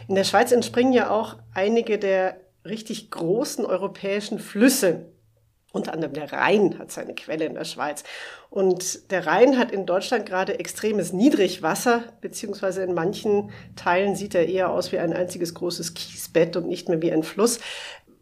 In 0.08 0.16
der 0.16 0.24
Schweiz 0.24 0.52
entspringen 0.52 0.94
ja 0.94 1.10
auch 1.10 1.38
einige 1.54 1.98
der 1.98 2.38
richtig 2.66 3.12
großen 3.12 3.66
europäischen 3.66 4.40
Flüsse. 4.40 5.08
Unter 5.74 5.94
anderem 5.94 6.14
der 6.14 6.32
Rhein 6.32 6.78
hat 6.80 6.92
seine 6.92 7.14
Quelle 7.14 7.46
in 7.46 7.54
der 7.54 7.66
Schweiz. 7.66 8.04
Und 8.50 9.12
der 9.12 9.26
Rhein 9.26 9.58
hat 9.58 9.72
in 9.72 9.86
Deutschland 9.86 10.26
gerade 10.26 10.60
extremes 10.60 11.14
Niedrigwasser, 11.14 12.04
beziehungsweise 12.20 12.84
in 12.84 12.94
manchen 12.94 13.52
Teilen 13.76 14.16
sieht 14.16 14.36
er 14.36 14.48
eher 14.48 14.72
aus 14.72 14.92
wie 14.92 15.00
ein 15.00 15.14
einziges 15.14 15.54
großes 15.54 15.94
Kiesbett 15.94 16.58
und 16.58 16.68
nicht 16.68 16.90
mehr 16.90 17.02
wie 17.02 17.12
ein 17.12 17.24
Fluss. 17.24 17.60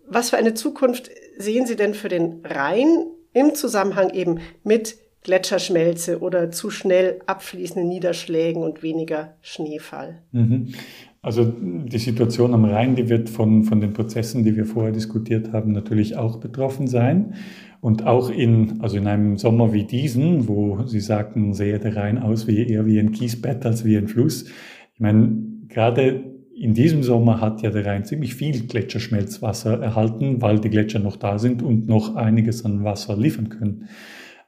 Was 0.08 0.30
für 0.32 0.38
eine 0.38 0.54
Zukunft 0.54 1.10
sehen 1.38 1.65
Sie 1.65 1.75
denn 1.75 1.93
für 1.93 2.10
den 2.10 2.45
Rhein 2.45 3.06
im 3.34 3.56
Zusammenhang 3.56 4.12
eben 4.12 4.39
mit 4.63 4.97
Gletscherschmelze 5.23 6.21
oder 6.21 6.51
zu 6.51 6.69
schnell 6.69 7.19
abfließenden 7.25 7.88
Niederschlägen 7.88 8.63
und 8.63 8.84
weniger 8.84 9.36
Schneefall. 9.41 10.19
Mhm. 10.32 10.73
Also 11.21 11.43
die 11.45 11.97
Situation 11.97 12.53
am 12.53 12.63
Rhein, 12.63 12.95
die 12.95 13.10
wird 13.10 13.29
von, 13.29 13.63
von 13.63 13.82
den 13.82 13.91
Prozessen, 13.91 14.45
die 14.45 14.55
wir 14.55 14.65
vorher 14.65 14.93
diskutiert 14.93 15.51
haben, 15.51 15.73
natürlich 15.73 16.15
auch 16.15 16.39
betroffen 16.39 16.88
sein. 16.88 17.34
Und 17.82 18.05
auch 18.05 18.29
in, 18.29 18.82
also 18.82 18.97
in 18.97 19.08
einem 19.08 19.38
Sommer 19.38 19.73
wie 19.73 19.84
diesen, 19.84 20.47
wo 20.47 20.86
Sie 20.86 20.99
sagten, 20.99 21.53
sehe 21.53 21.79
der 21.79 21.95
Rhein 21.95 22.17
aus 22.17 22.47
wie 22.47 22.65
eher 22.67 22.86
wie 22.86 22.99
ein 22.99 23.12
Kiesbett 23.12 23.65
als 23.65 23.86
wie 23.86 23.97
ein 23.97 24.08
Fluss. 24.08 24.45
Ich 24.93 24.99
meine, 24.99 25.38
gerade 25.67 26.23
in 26.55 26.73
diesem 26.73 27.03
Sommer 27.03 27.39
hat 27.39 27.62
ja 27.62 27.69
der 27.69 27.86
Rhein 27.86 28.03
ziemlich 28.03 28.36
viel 28.36 28.67
Gletscherschmelzwasser 28.67 29.82
erhalten, 29.82 30.41
weil 30.41 30.60
die 30.60 30.69
Gletscher 30.69 30.99
noch 30.99 31.15
da 31.15 31.39
sind 31.39 31.63
und 31.63 31.88
noch 31.88 32.15
einiges 32.15 32.65
an 32.65 32.84
Wasser 32.84 33.15
liefern 33.15 33.47
können. 33.47 33.88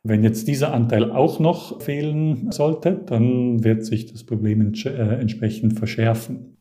Wenn 0.04 0.24
jetzt 0.24 0.48
dieser 0.48 0.74
Anteil 0.74 1.12
auch 1.12 1.40
noch 1.40 1.82
fehlen 1.82 2.52
sollte, 2.52 2.94
dann 3.06 3.64
wird 3.64 3.86
sich 3.86 4.12
das 4.12 4.24
Problem 4.24 4.74
äh, 4.74 4.90
entsprechend 5.20 5.78
verschärfen. 5.78 6.58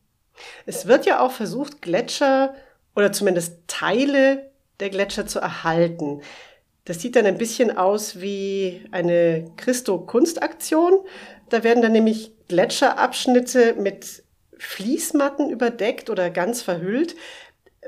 Es 0.65 0.87
wird 0.87 1.05
ja 1.05 1.25
auch 1.25 1.31
versucht, 1.31 1.81
Gletscher 1.81 2.53
oder 2.95 3.11
zumindest 3.11 3.59
Teile 3.67 4.51
der 4.79 4.89
Gletscher 4.89 5.25
zu 5.25 5.39
erhalten. 5.39 6.21
Das 6.85 7.01
sieht 7.01 7.15
dann 7.15 7.25
ein 7.25 7.37
bisschen 7.37 7.75
aus 7.75 8.21
wie 8.21 8.81
eine 8.91 9.51
Christo-Kunstaktion. 9.57 10.99
Da 11.49 11.63
werden 11.63 11.81
dann 11.81 11.91
nämlich 11.91 12.33
Gletscherabschnitte 12.47 13.75
mit 13.75 14.23
Fließmatten 14.57 15.49
überdeckt 15.49 16.09
oder 16.09 16.29
ganz 16.29 16.61
verhüllt. 16.61 17.15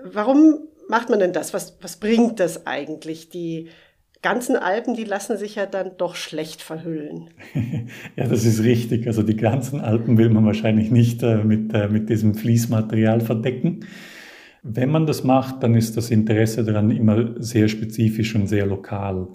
Warum 0.04 0.68
macht 0.88 1.10
man 1.10 1.20
denn 1.20 1.34
das? 1.34 1.54
Was, 1.54 1.78
was 1.82 1.98
bringt 1.98 2.40
das 2.40 2.66
eigentlich, 2.66 3.30
die 3.30 3.70
ganzen 4.24 4.56
Alpen, 4.56 4.96
die 4.96 5.04
lassen 5.04 5.38
sich 5.38 5.56
ja 5.56 5.68
dann 5.68 5.92
doch 5.98 6.16
schlecht 6.16 6.64
verhüllen. 6.64 7.30
ja, 8.16 8.28
das 8.28 8.46
ist 8.46 8.64
richtig. 8.64 9.06
Also 9.06 9.22
die 9.22 9.36
ganzen 9.36 9.80
Alpen 9.82 10.18
will 10.18 10.30
man 10.30 10.46
wahrscheinlich 10.46 10.90
nicht 10.90 11.22
äh, 11.22 11.44
mit, 11.44 11.74
äh, 11.74 11.90
mit 11.90 12.10
diesem 12.10 12.34
Fließmaterial 12.34 13.22
verdecken. 13.22 13.82
Wenn 14.64 14.90
man 14.90 15.06
das 15.06 15.24
macht, 15.24 15.62
dann 15.62 15.76
ist 15.76 15.98
das 15.98 16.10
Interesse 16.10 16.64
daran 16.64 16.90
immer 16.90 17.36
sehr 17.38 17.68
spezifisch 17.68 18.34
und 18.34 18.48
sehr 18.48 18.66
lokal. 18.66 19.28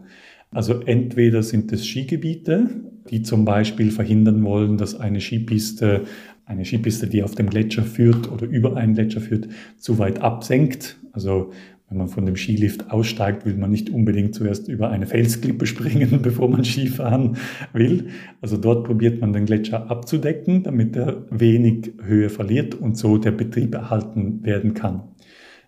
Also 0.51 0.81
entweder 0.81 1.43
sind 1.43 1.71
es 1.73 1.87
Skigebiete, 1.87 2.71
die 3.11 3.23
zum 3.23 3.45
Beispiel 3.45 3.91
verhindern 3.91 4.43
wollen, 4.43 4.79
dass 4.79 4.99
eine 4.99 5.21
Skipiste, 5.21 6.05
eine 6.47 6.65
Skipiste, 6.65 7.07
die 7.07 7.23
auf 7.23 7.35
dem 7.35 7.51
Gletscher 7.51 7.83
führt 7.83 8.33
oder 8.33 8.47
über 8.47 8.77
einen 8.77 8.95
Gletscher 8.95 9.21
führt, 9.21 9.49
zu 9.77 9.99
weit 9.99 10.23
absenkt. 10.23 10.97
Also 11.13 11.53
wenn 11.89 11.99
man 11.99 12.09
von 12.09 12.27
dem 12.27 12.37
Skilift 12.37 12.91
aussteigt, 12.91 13.47
will 13.47 13.57
man 13.57 13.71
nicht 13.71 13.89
unbedingt 13.89 14.35
zuerst 14.35 14.69
über 14.69 14.91
eine 14.91 15.07
Felsklippe 15.07 15.67
springen, 15.67 16.21
bevor 16.23 16.49
man 16.49 16.65
Skifahren 16.65 17.37
will. 17.73 18.09
Also 18.41 18.57
dort 18.57 18.85
probiert 18.85 19.21
man 19.21 19.33
den 19.33 19.47
Gletscher 19.47 19.91
abzudecken, 19.91 20.63
damit 20.63 20.97
er 20.97 21.25
wenig 21.31 21.93
Höhe 22.03 22.29
verliert 22.29 22.75
und 22.75 22.97
so 22.99 23.17
der 23.17 23.33
Betrieb 23.33 23.75
erhalten 23.75 24.45
werden 24.45 24.75
kann. 24.75 25.03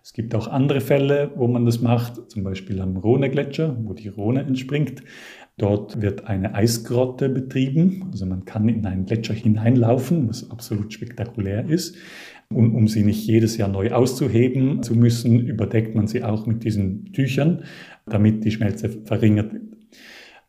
Es 0.03 0.13
gibt 0.13 0.33
auch 0.33 0.47
andere 0.47 0.81
Fälle, 0.81 1.31
wo 1.35 1.47
man 1.47 1.65
das 1.65 1.81
macht, 1.81 2.31
zum 2.31 2.43
Beispiel 2.43 2.81
am 2.81 2.97
Rhone-Gletscher, 2.97 3.77
wo 3.83 3.93
die 3.93 4.07
Rhone 4.07 4.41
entspringt. 4.41 5.03
Dort 5.57 6.01
wird 6.01 6.25
eine 6.25 6.55
Eisgrotte 6.55 7.29
betrieben. 7.29 8.07
Also 8.11 8.25
man 8.25 8.45
kann 8.45 8.67
in 8.67 8.85
einen 8.85 9.05
Gletscher 9.05 9.35
hineinlaufen, 9.35 10.27
was 10.27 10.49
absolut 10.49 10.91
spektakulär 10.91 11.69
ist. 11.69 11.97
Und 12.53 12.75
um 12.75 12.87
sie 12.87 13.03
nicht 13.03 13.25
jedes 13.25 13.57
Jahr 13.57 13.69
neu 13.69 13.91
auszuheben 13.91 14.83
zu 14.83 14.95
müssen, 14.95 15.39
überdeckt 15.39 15.95
man 15.95 16.07
sie 16.07 16.23
auch 16.23 16.45
mit 16.45 16.63
diesen 16.63 17.11
Tüchern, 17.13 17.63
damit 18.05 18.43
die 18.43 18.51
Schmelze 18.51 18.89
verringert 18.89 19.53
wird. 19.53 19.63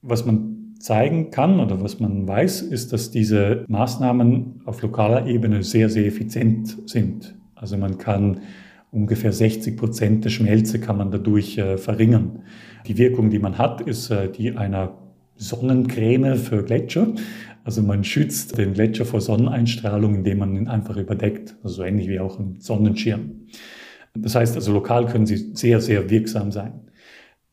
Was 0.03 0.27
man 0.27 0.75
zeigen 0.79 1.31
kann 1.31 1.61
oder 1.61 1.81
was 1.81 2.01
man 2.01 2.27
weiß, 2.27 2.63
ist, 2.63 2.93
dass 2.93 3.11
diese 3.11 3.65
Maßnahmen 3.69 4.63
auf 4.65 4.83
lokaler 4.83 5.27
Ebene 5.27 5.63
sehr, 5.63 5.89
sehr 5.89 6.07
effizient 6.07 6.77
sind. 6.87 7.37
Also 7.55 7.79
man 7.79 7.99
kann 7.99 8.41
ungefähr 8.91 9.33
60 9.33 9.77
Prozent 9.77 10.25
der 10.25 10.31
Schmelze 10.31 10.81
kann 10.81 10.99
man 10.99 11.11
dadurch 11.11 11.57
äh, 11.57 11.79
verringern. 11.79 12.41
Die 12.87 12.99
Wirkung, 12.99 13.31
die 13.31 13.39
man 13.39 13.59
hat, 13.59 13.81
ist 13.81 14.11
äh, 14.11 14.31
die 14.31 14.53
einer 14.53 14.99
Sonnencreme 15.37 16.37
für 16.37 16.63
Gletscher. 16.63 17.09
Also 17.65 17.83
man 17.83 18.05
schützt 18.05 18.59
den 18.59 18.75
Gletscher 18.75 19.05
vor 19.05 19.21
Sonneneinstrahlung, 19.21 20.17
indem 20.17 20.39
man 20.39 20.57
ihn 20.57 20.69
einfach 20.69 20.97
überdeckt. 20.97 21.57
Also 21.63 21.77
so 21.77 21.83
ähnlich 21.83 22.09
wie 22.09 22.21
auch 22.21 22.39
ein 22.39 22.57
Sonnenschirm. 22.61 23.47
Das 24.15 24.35
heißt 24.35 24.57
also, 24.57 24.73
lokal 24.73 25.07
können 25.07 25.27
sie 25.27 25.53
sehr, 25.55 25.81
sehr 25.81 26.11
wirksam 26.11 26.53
sein. 26.53 26.73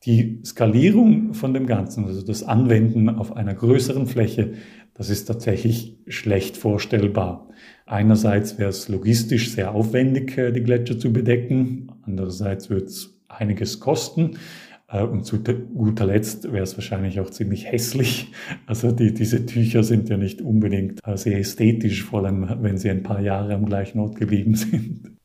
Die 0.04 0.40
Skalierung 0.44 1.34
von 1.34 1.52
dem 1.54 1.66
Ganzen, 1.66 2.06
also 2.06 2.22
das 2.22 2.42
Anwenden 2.42 3.08
auf 3.08 3.36
einer 3.36 3.54
größeren 3.54 4.06
Fläche, 4.06 4.54
das 4.94 5.10
ist 5.10 5.26
tatsächlich 5.26 5.98
schlecht 6.08 6.56
vorstellbar. 6.56 7.48
Einerseits 7.86 8.58
wäre 8.58 8.70
es 8.70 8.88
logistisch 8.88 9.50
sehr 9.50 9.72
aufwendig, 9.74 10.36
äh, 10.36 10.52
die 10.52 10.62
Gletscher 10.62 10.98
zu 10.98 11.12
bedecken. 11.12 11.92
Andererseits 12.02 12.70
wird 12.70 12.88
es 12.88 13.18
einiges 13.28 13.80
kosten. 13.80 14.32
Äh, 14.90 15.02
und 15.02 15.24
zu 15.24 15.42
guter 15.42 16.06
Letzt 16.06 16.52
wäre 16.52 16.64
es 16.64 16.76
wahrscheinlich 16.76 17.20
auch 17.20 17.30
ziemlich 17.30 17.70
hässlich. 17.70 18.32
Also 18.66 18.92
die, 18.92 19.14
diese 19.14 19.46
Tücher 19.46 19.82
sind 19.82 20.08
ja 20.08 20.16
nicht 20.16 20.40
unbedingt 20.42 21.00
äh, 21.06 21.16
sehr 21.16 21.38
ästhetisch, 21.38 22.04
vor 22.04 22.24
allem 22.24 22.58
wenn 22.62 22.78
sie 22.78 22.90
ein 22.90 23.02
paar 23.02 23.20
Jahre 23.20 23.54
am 23.54 23.66
gleichen 23.66 24.00
Ort 24.00 24.16
geblieben 24.16 24.54
sind. 24.54 25.16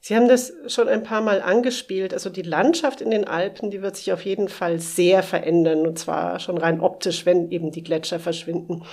Sie 0.00 0.14
haben 0.14 0.28
das 0.28 0.52
schon 0.68 0.88
ein 0.88 1.02
paar 1.02 1.20
Mal 1.20 1.42
angespielt. 1.42 2.14
Also 2.14 2.30
die 2.30 2.42
Landschaft 2.42 3.00
in 3.00 3.10
den 3.10 3.26
Alpen, 3.26 3.70
die 3.70 3.82
wird 3.82 3.96
sich 3.96 4.12
auf 4.12 4.24
jeden 4.24 4.48
Fall 4.48 4.78
sehr 4.78 5.22
verändern. 5.22 5.86
Und 5.86 5.98
zwar 5.98 6.38
schon 6.38 6.58
rein 6.58 6.80
optisch, 6.80 7.26
wenn 7.26 7.50
eben 7.50 7.72
die 7.72 7.82
Gletscher 7.82 8.20
verschwinden. 8.20 8.84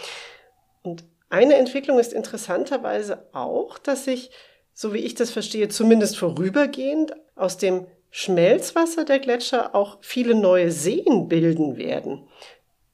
Und 0.82 1.04
eine 1.30 1.56
Entwicklung 1.56 2.00
ist 2.00 2.14
interessanterweise 2.14 3.28
auch, 3.34 3.78
dass 3.78 4.06
sich, 4.06 4.32
so 4.74 4.94
wie 4.94 5.00
ich 5.00 5.14
das 5.14 5.30
verstehe, 5.30 5.68
zumindest 5.70 6.18
vorübergehend 6.18 7.14
aus 7.36 7.58
dem 7.58 7.86
Schmelzwasser 8.16 9.06
der 9.06 9.18
Gletscher 9.18 9.74
auch 9.74 9.98
viele 10.02 10.36
neue 10.36 10.70
Seen 10.70 11.28
bilden 11.28 11.78
werden. 11.78 12.28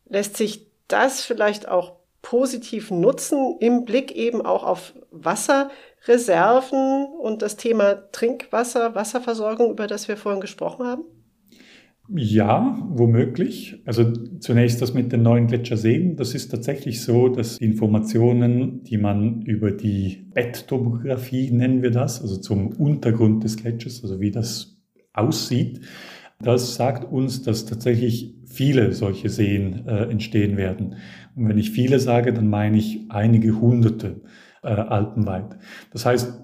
Lässt 0.08 0.38
sich 0.38 0.67
das 0.88 1.25
vielleicht 1.25 1.67
auch 1.67 1.97
positiv 2.21 2.89
nutzen 2.89 3.58
im 3.60 3.84
Blick 3.84 4.13
eben 4.15 4.41
auch 4.41 4.63
auf 4.63 4.93
Wasserreserven 5.12 7.05
und 7.19 7.41
das 7.41 7.58
Thema 7.58 7.95
Trinkwasser, 8.13 8.95
Wasserversorgung, 8.95 9.71
über 9.71 9.88
das 9.88 10.08
wir 10.08 10.15
vorhin 10.15 10.39
gesprochen 10.39 10.86
haben? 10.86 11.03
Ja, 12.08 12.82
womöglich. 12.89 13.82
Also 13.84 14.13
zunächst 14.39 14.82
das 14.82 14.93
mit 14.93 15.12
den 15.12 15.23
neuen 15.23 15.47
Gletscherseen. 15.47 16.15
Das 16.15 16.34
ist 16.34 16.47
tatsächlich 16.47 17.03
so, 17.03 17.27
dass 17.27 17.58
die 17.58 17.65
Informationen, 17.65 18.84
die 18.86 18.97
man 18.97 19.41
über 19.41 19.71
die 19.71 20.29
Betttopographie 20.34 21.51
nennen 21.51 21.82
wir 21.82 21.91
das, 21.91 22.21
also 22.21 22.38
zum 22.38 22.69
Untergrund 22.69 23.43
des 23.43 23.58
Gletschers, 23.58 24.01
also 24.01 24.21
wie 24.21 24.32
das 24.32 24.78
aussieht. 25.13 25.81
Das 26.41 26.75
sagt 26.75 27.11
uns, 27.11 27.41
dass 27.43 27.65
tatsächlich 27.65 28.35
viele 28.45 28.93
solche 28.93 29.29
Seen 29.29 29.87
äh, 29.87 30.05
entstehen 30.05 30.57
werden. 30.57 30.95
Und 31.35 31.47
wenn 31.49 31.57
ich 31.57 31.71
viele 31.71 31.99
sage, 31.99 32.33
dann 32.33 32.49
meine 32.49 32.77
ich 32.77 32.99
einige 33.09 33.59
hunderte 33.59 34.21
äh, 34.63 34.67
alpenweit. 34.67 35.57
Das 35.91 36.05
heißt, 36.05 36.43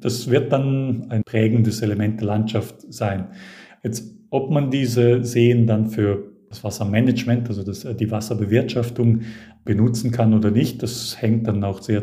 das 0.00 0.30
wird 0.30 0.52
dann 0.52 1.06
ein 1.10 1.22
prägendes 1.24 1.82
Element 1.82 2.20
der 2.20 2.28
Landschaft 2.28 2.92
sein. 2.92 3.28
Jetzt, 3.82 4.14
ob 4.30 4.50
man 4.50 4.70
diese 4.70 5.24
Seen 5.24 5.66
dann 5.66 5.86
für 5.88 6.30
das 6.48 6.64
Wassermanagement, 6.64 7.48
also 7.48 7.62
das, 7.62 7.84
äh, 7.84 7.94
die 7.94 8.10
Wasserbewirtschaftung 8.10 9.22
benutzen 9.64 10.10
kann 10.10 10.34
oder 10.34 10.50
nicht, 10.50 10.82
das 10.82 11.20
hängt 11.20 11.46
dann 11.48 11.64
auch 11.64 11.82
sehr 11.82 12.02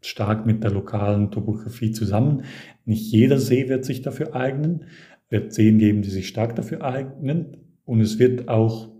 stark 0.00 0.46
mit 0.46 0.64
der 0.64 0.72
lokalen 0.72 1.30
Topografie 1.30 1.92
zusammen. 1.92 2.42
Nicht 2.84 3.12
jeder 3.12 3.38
See 3.38 3.68
wird 3.68 3.84
sich 3.84 4.02
dafür 4.02 4.34
eignen 4.34 4.84
wird 5.32 5.52
Seen 5.52 5.78
geben, 5.78 6.02
die 6.02 6.10
sich 6.10 6.28
stark 6.28 6.54
dafür 6.54 6.84
eignen. 6.84 7.56
Und 7.84 8.00
es 8.00 8.18
wird 8.18 8.48
auch 8.48 8.90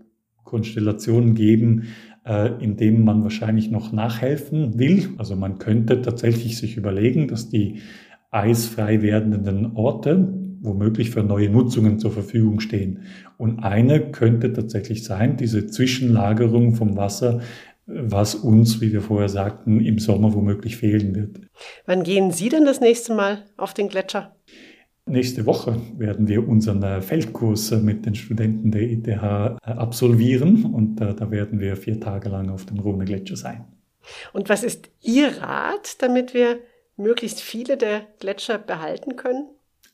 Konstellationen 0.43 1.35
geben, 1.35 1.83
äh, 2.25 2.61
in 2.61 2.75
denen 2.75 3.05
man 3.05 3.23
wahrscheinlich 3.23 3.71
noch 3.71 3.91
nachhelfen 3.91 4.77
will. 4.77 5.09
Also 5.17 5.35
man 5.35 5.59
könnte 5.59 6.01
tatsächlich 6.01 6.57
sich 6.57 6.75
überlegen, 6.75 7.27
dass 7.27 7.49
die 7.49 7.79
eisfrei 8.31 9.01
werdenden 9.01 9.75
Orte 9.75 10.39
womöglich 10.63 11.11
für 11.11 11.23
neue 11.23 11.49
Nutzungen 11.49 11.99
zur 11.99 12.11
Verfügung 12.11 12.61
stehen. 12.61 13.01
Und 13.37 13.59
eine 13.59 14.11
könnte 14.11 14.53
tatsächlich 14.53 15.03
sein, 15.03 15.35
diese 15.35 15.67
Zwischenlagerung 15.67 16.75
vom 16.75 16.95
Wasser, 16.95 17.41
was 17.85 18.33
uns, 18.33 18.79
wie 18.79 18.93
wir 18.93 19.01
vorher 19.01 19.27
sagten, 19.27 19.81
im 19.81 19.99
Sommer 19.99 20.33
womöglich 20.33 20.77
fehlen 20.77 21.15
wird. 21.15 21.41
Wann 21.85 22.03
gehen 22.03 22.31
Sie 22.31 22.47
denn 22.47 22.63
das 22.63 22.79
nächste 22.79 23.13
Mal 23.13 23.43
auf 23.57 23.73
den 23.73 23.89
Gletscher? 23.89 24.35
Nächste 25.05 25.45
Woche 25.45 25.75
werden 25.97 26.27
wir 26.29 26.47
unseren 26.47 26.81
äh, 26.81 27.01
Feldkurs 27.01 27.71
äh, 27.71 27.77
mit 27.77 28.05
den 28.05 28.15
Studenten 28.15 28.71
der 28.71 28.83
ETH 28.83 29.07
äh, 29.07 29.19
absolvieren 29.69 30.65
und 30.65 30.95
da 30.95 31.29
werden 31.29 31.59
wir 31.59 31.75
vier 31.75 31.99
Tage 31.99 32.29
lang 32.29 32.49
auf 32.49 32.65
dem 32.65 32.79
Rhone 32.79 33.03
Gletscher 33.03 33.35
sein. 33.35 33.65
Und 34.31 34.49
was 34.49 34.63
ist 34.63 34.89
Ihr 35.01 35.41
Rat, 35.41 36.01
damit 36.01 36.33
wir 36.33 36.59
möglichst 36.95 37.41
viele 37.41 37.77
der 37.77 38.07
Gletscher 38.19 38.57
behalten 38.57 39.15
können? 39.15 39.49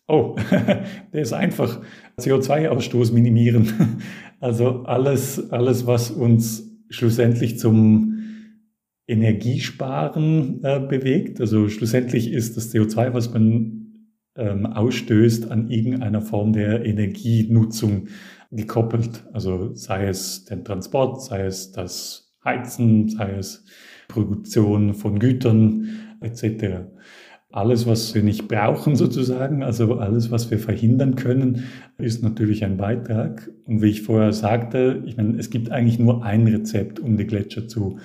Oh, 0.07 0.35
der 0.51 1.21
ist 1.21 1.33
einfach. 1.33 1.81
CO2-Ausstoß 2.19 3.13
minimieren. 3.13 4.01
Also 4.41 4.83
alles, 4.83 5.51
alles, 5.51 5.85
was 5.85 6.11
uns 6.11 6.71
schlussendlich 6.89 7.59
zum 7.59 8.19
Energiesparen 9.05 10.63
äh, 10.63 10.79
bewegt. 10.79 11.41
Also 11.41 11.67
schlussendlich 11.67 12.31
ist 12.31 12.55
das 12.55 12.73
CO2, 12.73 13.13
was 13.13 13.33
man 13.33 13.78
ähm, 14.39 14.65
ausstößt, 14.65 15.52
an 15.52 15.69
irgendeiner 15.69 16.21
Form 16.21 16.54
der 16.54 16.86
Energienutzung 16.86 18.08
gekoppelt. 18.52 19.25
Also 19.34 19.73
sei 19.75 20.08
es 20.08 20.45
den 20.45 20.63
Transport, 20.63 21.21
sei 21.21 21.45
es 21.45 21.71
das 21.71 22.34
Heizen, 22.43 23.10
sei 23.10 23.32
es 23.32 23.65
Produktion 24.08 24.93
von 24.93 25.19
Gütern 25.19 25.89
etc. 26.21 26.88
Alles, 27.52 27.88
was 27.88 28.13
wir 28.13 28.21
nicht 28.21 28.47
brauchen 28.47 28.95
sozusagen, 28.95 29.63
also 29.63 29.95
alles, 29.95 30.30
was 30.30 30.52
wir 30.52 30.60
verhindern 30.60 31.15
können, 31.15 31.63
ist 31.97 32.21
natürlich 32.21 32.63
ein 32.63 32.78
Beitrag. 32.78 33.49
Und 33.65 33.82
wie 33.82 33.89
ich 33.89 34.04
vorher 34.04 34.34
sagte, 34.34 35.04
ich 35.06 35.17
meine, 35.17 35.38
es 35.38 35.49
gibt 35.49 35.71
eigentlich 35.71 35.99
nur 35.99 36.23
ein 36.23 36.47
Rezept, 36.47 36.99
um 36.99 37.17
die 37.17 37.25
Gletscher 37.25 37.67
zu 37.67 37.97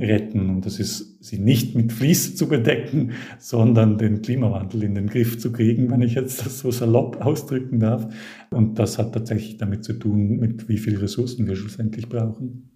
retten. 0.00 0.50
Und 0.50 0.66
das 0.66 0.78
ist, 0.78 1.22
sie 1.22 1.38
nicht 1.38 1.74
mit 1.74 1.92
Fließ 1.92 2.36
zu 2.36 2.48
bedecken, 2.48 3.12
sondern 3.38 3.98
den 3.98 4.22
Klimawandel 4.22 4.82
in 4.82 4.94
den 4.94 5.06
Griff 5.06 5.38
zu 5.38 5.52
kriegen, 5.52 5.90
wenn 5.90 6.02
ich 6.02 6.14
jetzt 6.14 6.44
das 6.44 6.60
so 6.60 6.70
salopp 6.70 7.24
ausdrücken 7.24 7.80
darf. 7.80 8.12
Und 8.50 8.78
das 8.78 8.98
hat 8.98 9.12
tatsächlich 9.12 9.56
damit 9.58 9.84
zu 9.84 9.94
tun, 9.94 10.38
mit 10.38 10.68
wie 10.68 10.78
viel 10.78 10.96
Ressourcen 10.98 11.46
wir 11.46 11.56
schlussendlich 11.56 12.08
brauchen. 12.08 12.69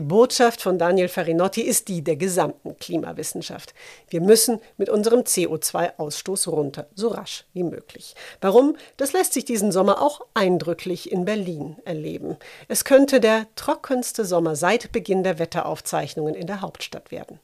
Die 0.00 0.06
Botschaft 0.06 0.62
von 0.62 0.78
Daniel 0.78 1.08
Farinotti 1.08 1.60
ist 1.60 1.88
die 1.88 2.02
der 2.02 2.16
gesamten 2.16 2.74
Klimawissenschaft. 2.78 3.74
Wir 4.08 4.22
müssen 4.22 4.58
mit 4.78 4.88
unserem 4.88 5.24
CO2-Ausstoß 5.24 6.48
runter, 6.48 6.86
so 6.94 7.08
rasch 7.08 7.44
wie 7.52 7.64
möglich. 7.64 8.14
Warum? 8.40 8.78
Das 8.96 9.12
lässt 9.12 9.34
sich 9.34 9.44
diesen 9.44 9.72
Sommer 9.72 10.00
auch 10.00 10.22
eindrücklich 10.32 11.12
in 11.12 11.26
Berlin 11.26 11.76
erleben. 11.84 12.38
Es 12.66 12.86
könnte 12.86 13.20
der 13.20 13.46
trockenste 13.56 14.24
Sommer 14.24 14.56
seit 14.56 14.90
Beginn 14.90 15.22
der 15.22 15.38
Wetteraufzeichnungen 15.38 16.34
in 16.34 16.46
der 16.46 16.62
Hauptstadt 16.62 17.10
werden. 17.10 17.38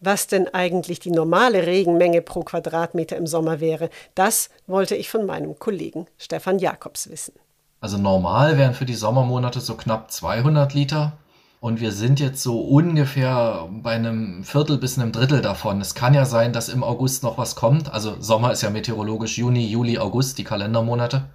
Was 0.00 0.26
denn 0.26 0.52
eigentlich 0.52 0.98
die 0.98 1.12
normale 1.12 1.64
Regenmenge 1.64 2.22
pro 2.22 2.42
Quadratmeter 2.42 3.16
im 3.16 3.28
Sommer 3.28 3.60
wäre, 3.60 3.88
das 4.16 4.50
wollte 4.66 4.96
ich 4.96 5.08
von 5.08 5.26
meinem 5.26 5.60
Kollegen 5.60 6.08
Stefan 6.18 6.58
Jakobs 6.58 7.08
wissen. 7.08 7.34
Also 7.80 7.98
normal 7.98 8.58
wären 8.58 8.74
für 8.74 8.84
die 8.84 8.96
Sommermonate 8.96 9.60
so 9.60 9.76
knapp 9.76 10.10
200 10.10 10.74
Liter. 10.74 11.12
Und 11.60 11.80
wir 11.80 11.92
sind 11.92 12.20
jetzt 12.20 12.42
so 12.42 12.58
ungefähr 12.58 13.68
bei 13.70 13.92
einem 13.92 14.44
Viertel 14.44 14.78
bis 14.78 14.98
einem 14.98 15.12
Drittel 15.12 15.42
davon. 15.42 15.80
Es 15.82 15.94
kann 15.94 16.14
ja 16.14 16.24
sein, 16.24 16.54
dass 16.54 16.70
im 16.70 16.82
August 16.82 17.22
noch 17.22 17.36
was 17.36 17.54
kommt. 17.54 17.92
Also 17.92 18.16
Sommer 18.18 18.50
ist 18.50 18.62
ja 18.62 18.70
meteorologisch 18.70 19.36
Juni, 19.36 19.66
Juli, 19.66 19.98
August, 19.98 20.38
die 20.38 20.44
Kalendermonate. 20.44 21.26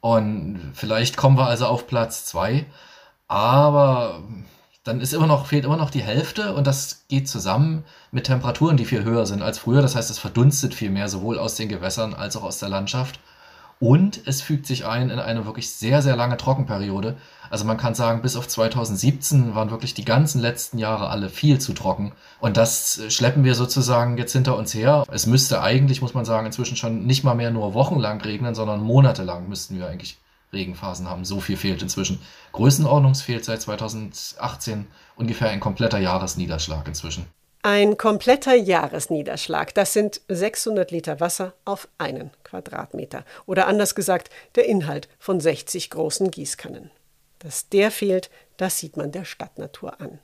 Und 0.00 0.72
vielleicht 0.72 1.18
kommen 1.18 1.36
wir 1.36 1.46
also 1.46 1.66
auf 1.66 1.86
Platz 1.86 2.24
zwei. 2.24 2.64
Aber 3.28 4.22
dann 4.84 5.00
ist 5.00 5.12
immer 5.12 5.26
noch, 5.26 5.46
fehlt 5.46 5.66
immer 5.66 5.76
noch 5.76 5.90
die 5.90 6.02
Hälfte 6.02 6.54
und 6.54 6.66
das 6.66 7.04
geht 7.08 7.28
zusammen 7.28 7.84
mit 8.12 8.24
Temperaturen, 8.24 8.76
die 8.76 8.84
viel 8.84 9.04
höher 9.04 9.26
sind 9.26 9.42
als 9.42 9.58
früher. 9.58 9.82
Das 9.82 9.96
heißt, 9.96 10.10
es 10.10 10.18
verdunstet 10.18 10.74
viel 10.74 10.90
mehr, 10.90 11.08
sowohl 11.08 11.38
aus 11.38 11.56
den 11.56 11.68
Gewässern 11.68 12.14
als 12.14 12.36
auch 12.36 12.44
aus 12.44 12.58
der 12.58 12.68
Landschaft. 12.70 13.20
Und 13.78 14.26
es 14.26 14.40
fügt 14.40 14.66
sich 14.66 14.86
ein 14.86 15.10
in 15.10 15.18
eine 15.18 15.44
wirklich 15.44 15.70
sehr, 15.70 16.00
sehr 16.00 16.16
lange 16.16 16.38
Trockenperiode. 16.38 17.16
Also 17.50 17.64
man 17.66 17.76
kann 17.76 17.94
sagen, 17.94 18.22
bis 18.22 18.36
auf 18.36 18.48
2017 18.48 19.54
waren 19.54 19.70
wirklich 19.70 19.92
die 19.92 20.04
ganzen 20.04 20.40
letzten 20.40 20.78
Jahre 20.78 21.10
alle 21.10 21.28
viel 21.28 21.58
zu 21.58 21.74
trocken. 21.74 22.12
Und 22.40 22.56
das 22.56 23.02
schleppen 23.08 23.44
wir 23.44 23.54
sozusagen 23.54 24.16
jetzt 24.16 24.32
hinter 24.32 24.56
uns 24.56 24.72
her. 24.72 25.04
Es 25.10 25.26
müsste 25.26 25.60
eigentlich, 25.60 26.00
muss 26.00 26.14
man 26.14 26.24
sagen, 26.24 26.46
inzwischen 26.46 26.76
schon 26.76 27.04
nicht 27.04 27.22
mal 27.22 27.34
mehr 27.34 27.50
nur 27.50 27.74
wochenlang 27.74 28.20
regnen, 28.22 28.54
sondern 28.54 28.82
monatelang 28.82 29.48
müssten 29.48 29.78
wir 29.78 29.88
eigentlich 29.88 30.16
Regenphasen 30.52 31.08
haben. 31.08 31.24
So 31.24 31.40
viel 31.40 31.58
fehlt 31.58 31.82
inzwischen. 31.82 32.20
Größenordnungs 32.52 33.22
fehlt 33.22 33.44
seit 33.44 33.60
2018 33.60 34.86
ungefähr 35.16 35.50
ein 35.50 35.60
kompletter 35.60 35.98
Jahresniederschlag 35.98 36.88
inzwischen. 36.88 37.26
Ein 37.68 37.96
kompletter 37.96 38.54
Jahresniederschlag, 38.54 39.74
das 39.74 39.92
sind 39.92 40.20
600 40.28 40.92
Liter 40.92 41.18
Wasser 41.18 41.52
auf 41.64 41.88
einen 41.98 42.30
Quadratmeter. 42.44 43.24
Oder 43.44 43.66
anders 43.66 43.96
gesagt, 43.96 44.30
der 44.54 44.66
Inhalt 44.66 45.08
von 45.18 45.40
60 45.40 45.90
großen 45.90 46.30
Gießkannen. 46.30 46.92
Dass 47.40 47.68
der 47.68 47.90
fehlt, 47.90 48.30
das 48.56 48.78
sieht 48.78 48.96
man 48.96 49.10
der 49.10 49.24
Stadtnatur 49.24 50.00
an. 50.00 50.20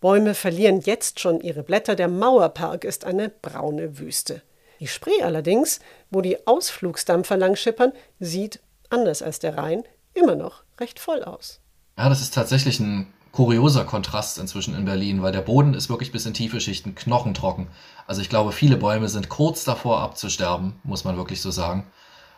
Bäume 0.00 0.32
verlieren 0.32 0.80
jetzt 0.80 1.20
schon 1.20 1.42
ihre 1.42 1.62
Blätter, 1.62 1.96
der 1.96 2.08
Mauerpark 2.08 2.84
ist 2.84 3.04
eine 3.04 3.28
braune 3.28 3.98
Wüste. 3.98 4.40
Die 4.80 4.88
Spree 4.88 5.22
allerdings, 5.22 5.80
wo 6.10 6.22
die 6.22 6.46
Ausflugsdampfer 6.46 7.36
langschippern, 7.36 7.92
sieht, 8.20 8.60
anders 8.88 9.20
als 9.20 9.38
der 9.38 9.58
Rhein, 9.58 9.84
immer 10.14 10.34
noch 10.34 10.62
recht 10.80 10.98
voll 10.98 11.22
aus. 11.22 11.60
Ja, 11.98 12.08
das 12.08 12.22
ist 12.22 12.32
tatsächlich 12.32 12.80
ein 12.80 13.12
kurioser 13.32 13.84
Kontrast 13.84 14.38
inzwischen 14.38 14.74
in 14.74 14.84
Berlin, 14.84 15.22
weil 15.22 15.32
der 15.32 15.42
Boden 15.42 15.74
ist 15.74 15.88
wirklich 15.88 16.12
bis 16.12 16.26
in 16.26 16.34
tiefe 16.34 16.60
Schichten 16.60 16.94
knochentrocken. 16.94 17.66
Also 18.06 18.22
ich 18.22 18.28
glaube, 18.28 18.52
viele 18.52 18.76
Bäume 18.76 19.08
sind 19.08 19.28
kurz 19.28 19.64
davor 19.64 20.00
abzusterben, 20.00 20.74
muss 20.84 21.04
man 21.04 21.16
wirklich 21.16 21.42
so 21.42 21.50
sagen, 21.50 21.84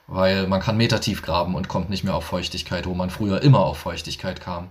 weil 0.07 0.47
man 0.47 0.61
kann 0.61 0.77
Meter 0.77 1.01
tief 1.01 1.23
graben 1.23 1.55
und 1.55 1.69
kommt 1.69 1.91
nicht 1.91 2.05
mehr 2.05 2.15
auf 2.15 2.25
Feuchtigkeit, 2.25 2.87
wo 2.87 2.95
man 2.95 3.11
früher 3.11 3.43
immer 3.43 3.61
auf 3.61 3.79
Feuchtigkeit 3.79 4.41
kam. 4.41 4.69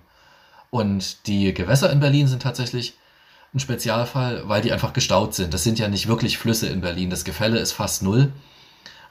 Und 0.70 1.28
die 1.28 1.54
Gewässer 1.54 1.92
in 1.92 2.00
Berlin 2.00 2.28
sind 2.28 2.42
tatsächlich 2.42 2.96
ein 3.54 3.60
Spezialfall, 3.60 4.44
weil 4.50 4.62
die 4.62 4.72
einfach 4.72 4.94
gestaut 4.94 5.34
sind. 5.34 5.54
Das 5.54 5.64
sind 5.64 5.80
ja 5.80 5.88
nicht 5.88 6.08
wirklich 6.08 6.38
Flüsse 6.38 6.68
in 6.68 6.82
Berlin. 6.82 7.10
Das 7.10 7.24
Gefälle 7.24 7.60
ist 7.60 7.72
fast 7.72 8.04
null. 8.04 8.32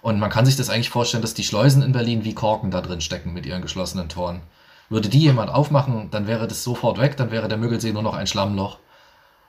Und 0.03 0.19
man 0.21 0.31
kann 0.31 0.47
sich 0.47 0.57
das 0.57 0.69
eigentlich 0.69 0.91
vorstellen, 0.91 1.23
dass 1.23 1.35
die 1.35 1.45
Schleusen 1.45 1.83
in 1.83 1.93
Berlin 1.93 2.25
wie 2.25 2.35
Korken 2.35 2.71
da 2.71 2.81
drin 2.81 3.01
stecken 3.01 3.33
mit 3.33 3.47
ihren 3.47 3.63
geschlossenen 3.63 4.09
Toren. 4.09 4.43
Würde 4.89 5.09
die 5.09 5.21
jemand 5.21 5.51
aufmachen, 5.51 6.11
dann 6.11 6.27
wäre 6.27 6.47
das 6.47 6.63
sofort 6.63 7.01
weg, 7.01 7.17
dann 7.17 7.31
wäre 7.31 7.49
der 7.49 7.59
Müggelsee 7.59 7.93
nur 7.93 8.03
noch 8.03 8.15
ein 8.15 8.27
Schlammloch. 8.27 8.79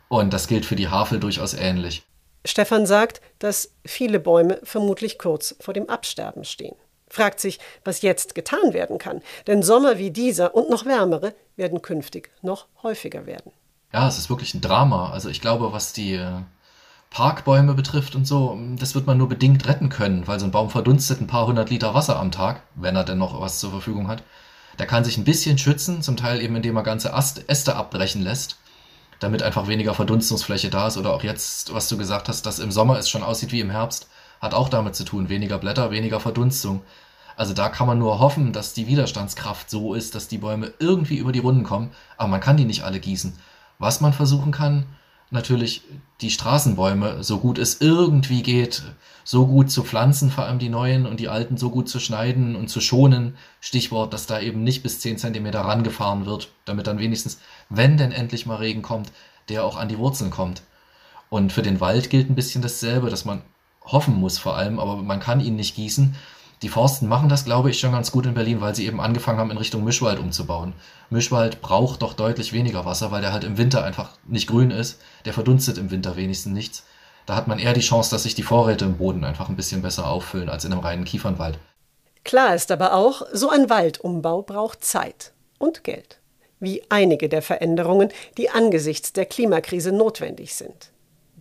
Und 0.07 0.33
das 0.33 0.47
gilt 0.47 0.65
für 0.65 0.75
die 0.75 0.87
Havel 0.87 1.19
durchaus 1.19 1.53
ähnlich. 1.53 2.03
Stefan 2.45 2.85
sagt, 2.85 3.21
dass 3.39 3.71
viele 3.85 4.19
Bäume 4.19 4.59
vermutlich 4.63 5.19
kurz 5.19 5.55
vor 5.59 5.73
dem 5.73 5.89
Absterben 5.89 6.45
stehen. 6.45 6.75
Fragt 7.09 7.39
sich, 7.39 7.59
was 7.83 8.01
jetzt 8.01 8.35
getan 8.35 8.73
werden 8.73 8.97
kann. 8.97 9.21
Denn 9.47 9.63
Sommer 9.63 9.97
wie 9.97 10.11
dieser 10.11 10.55
und 10.55 10.69
noch 10.69 10.85
wärmere 10.85 11.33
werden 11.55 11.81
künftig 11.81 12.31
noch 12.41 12.67
häufiger 12.83 13.25
werden. 13.25 13.51
Ja, 13.93 14.07
es 14.07 14.17
ist 14.17 14.29
wirklich 14.29 14.53
ein 14.53 14.61
Drama. 14.61 15.11
Also 15.11 15.29
ich 15.29 15.41
glaube, 15.41 15.71
was 15.71 15.93
die 15.93 16.13
äh, 16.13 16.31
Parkbäume 17.09 17.73
betrifft 17.73 18.15
und 18.15 18.25
so, 18.25 18.57
das 18.77 18.95
wird 18.95 19.07
man 19.07 19.17
nur 19.17 19.29
bedingt 19.29 19.67
retten 19.67 19.89
können, 19.89 20.27
weil 20.27 20.39
so 20.39 20.45
ein 20.45 20.51
Baum 20.51 20.69
verdunstet 20.69 21.21
ein 21.21 21.27
paar 21.27 21.47
hundert 21.47 21.69
Liter 21.69 21.93
Wasser 21.93 22.19
am 22.19 22.31
Tag, 22.31 22.61
wenn 22.75 22.95
er 22.95 23.05
denn 23.05 23.17
noch 23.17 23.39
was 23.39 23.59
zur 23.59 23.71
Verfügung 23.71 24.07
hat. 24.07 24.23
Der 24.79 24.85
kann 24.85 25.03
sich 25.03 25.17
ein 25.17 25.23
bisschen 25.23 25.57
schützen, 25.57 26.01
zum 26.01 26.17
Teil 26.17 26.41
eben 26.41 26.55
indem 26.55 26.75
er 26.75 26.83
ganze 26.83 27.11
Äste 27.11 27.75
abbrechen 27.75 28.21
lässt, 28.21 28.57
damit 29.19 29.41
einfach 29.41 29.67
weniger 29.67 29.93
Verdunstungsfläche 29.93 30.69
da 30.69 30.87
ist. 30.87 30.97
Oder 30.97 31.13
auch 31.13 31.23
jetzt, 31.23 31.73
was 31.73 31.89
du 31.89 31.97
gesagt 31.97 32.29
hast, 32.29 32.45
dass 32.45 32.59
im 32.59 32.71
Sommer 32.71 32.97
es 32.97 33.09
schon 33.09 33.23
aussieht 33.23 33.51
wie 33.51 33.59
im 33.59 33.71
Herbst, 33.71 34.07
hat 34.39 34.53
auch 34.53 34.69
damit 34.69 34.95
zu 34.95 35.03
tun. 35.03 35.29
Weniger 35.29 35.57
Blätter, 35.57 35.91
weniger 35.91 36.19
Verdunstung. 36.19 36.81
Also 37.35 37.53
da 37.53 37.69
kann 37.69 37.87
man 37.87 37.99
nur 37.99 38.19
hoffen, 38.19 38.53
dass 38.53 38.73
die 38.73 38.87
Widerstandskraft 38.87 39.69
so 39.69 39.93
ist, 39.93 40.15
dass 40.15 40.27
die 40.27 40.39
Bäume 40.39 40.73
irgendwie 40.79 41.17
über 41.17 41.31
die 41.31 41.39
Runden 41.39 41.63
kommen. 41.63 41.91
Aber 42.17 42.29
man 42.29 42.41
kann 42.41 42.57
die 42.57 42.65
nicht 42.65 42.83
alle 42.83 42.99
gießen. 42.99 43.37
Was 43.79 44.01
man 44.01 44.13
versuchen 44.13 44.51
kann, 44.51 44.85
natürlich 45.29 45.83
die 46.21 46.29
Straßenbäume, 46.29 47.23
so 47.23 47.39
gut 47.39 47.57
es 47.57 47.81
irgendwie 47.81 48.41
geht, 48.43 48.83
so 49.23 49.45
gut 49.45 49.69
zu 49.69 49.83
pflanzen, 49.83 50.31
vor 50.31 50.45
allem 50.45 50.59
die 50.59 50.69
neuen 50.69 51.05
und 51.05 51.19
die 51.19 51.27
alten 51.27 51.57
so 51.57 51.69
gut 51.69 51.89
zu 51.89 51.99
schneiden 51.99 52.55
und 52.55 52.69
zu 52.69 52.79
schonen. 52.79 53.37
Stichwort, 53.59 54.13
dass 54.13 54.25
da 54.25 54.39
eben 54.39 54.63
nicht 54.63 54.83
bis 54.83 54.99
10 55.01 55.17
cm 55.17 55.47
rangefahren 55.47 56.25
wird, 56.25 56.49
damit 56.65 56.87
dann 56.87 56.99
wenigstens, 56.99 57.39
wenn 57.69 57.97
denn 57.97 58.11
endlich 58.11 58.45
mal 58.45 58.55
Regen 58.55 58.81
kommt, 58.81 59.11
der 59.49 59.65
auch 59.65 59.75
an 59.75 59.89
die 59.89 59.97
Wurzeln 59.97 60.31
kommt. 60.31 60.61
Und 61.29 61.51
für 61.51 61.61
den 61.61 61.81
Wald 61.81 62.09
gilt 62.09 62.29
ein 62.29 62.35
bisschen 62.35 62.61
dasselbe, 62.61 63.09
dass 63.09 63.25
man 63.25 63.41
hoffen 63.81 64.15
muss 64.15 64.37
vor 64.37 64.55
allem, 64.55 64.79
aber 64.79 64.97
man 64.97 65.19
kann 65.19 65.41
ihn 65.41 65.55
nicht 65.55 65.75
gießen. 65.75 66.15
Die 66.63 66.69
Forsten 66.69 67.07
machen 67.07 67.29
das, 67.29 67.45
glaube 67.45 67.69
ich, 67.69 67.79
schon 67.79 67.91
ganz 67.91 68.11
gut 68.11 68.25
in 68.25 68.33
Berlin, 68.33 68.61
weil 68.61 68.73
sie 68.73 68.87
eben 68.87 68.99
angefangen 68.99 69.37
haben, 69.37 69.51
in 69.51 69.57
Richtung 69.57 69.83
Mischwald 69.83 70.17
umzubauen. 70.17 70.73
Mischwald 71.11 71.61
braucht 71.61 72.01
doch 72.01 72.13
deutlich 72.13 72.51
weniger 72.51 72.83
Wasser, 72.83 73.11
weil 73.11 73.21
der 73.21 73.31
halt 73.31 73.43
im 73.43 73.59
Winter 73.59 73.83
einfach 73.83 74.09
nicht 74.25 74.47
grün 74.47 74.71
ist. 74.71 74.99
Der 75.25 75.33
verdunstet 75.33 75.77
im 75.77 75.91
Winter 75.91 76.15
wenigstens 76.15 76.53
nichts. 76.53 76.83
Da 77.27 77.35
hat 77.35 77.47
man 77.47 77.59
eher 77.59 77.73
die 77.73 77.81
Chance, 77.81 78.09
dass 78.09 78.23
sich 78.23 78.33
die 78.33 78.43
Vorräte 78.43 78.85
im 78.85 78.97
Boden 78.97 79.23
einfach 79.23 79.49
ein 79.49 79.55
bisschen 79.55 79.83
besser 79.83 80.09
auffüllen 80.09 80.49
als 80.49 80.65
in 80.65 80.71
einem 80.71 80.81
reinen 80.81 81.05
Kiefernwald. 81.05 81.59
Klar 82.23 82.55
ist 82.55 82.71
aber 82.71 82.93
auch, 82.93 83.21
so 83.31 83.49
ein 83.49 83.69
Waldumbau 83.69 84.41
braucht 84.41 84.83
Zeit 84.83 85.33
und 85.59 85.83
Geld. 85.83 86.19
Wie 86.59 86.81
einige 86.89 87.29
der 87.29 87.43
Veränderungen, 87.43 88.09
die 88.37 88.49
angesichts 88.49 89.13
der 89.13 89.25
Klimakrise 89.25 89.91
notwendig 89.91 90.55
sind. 90.55 90.89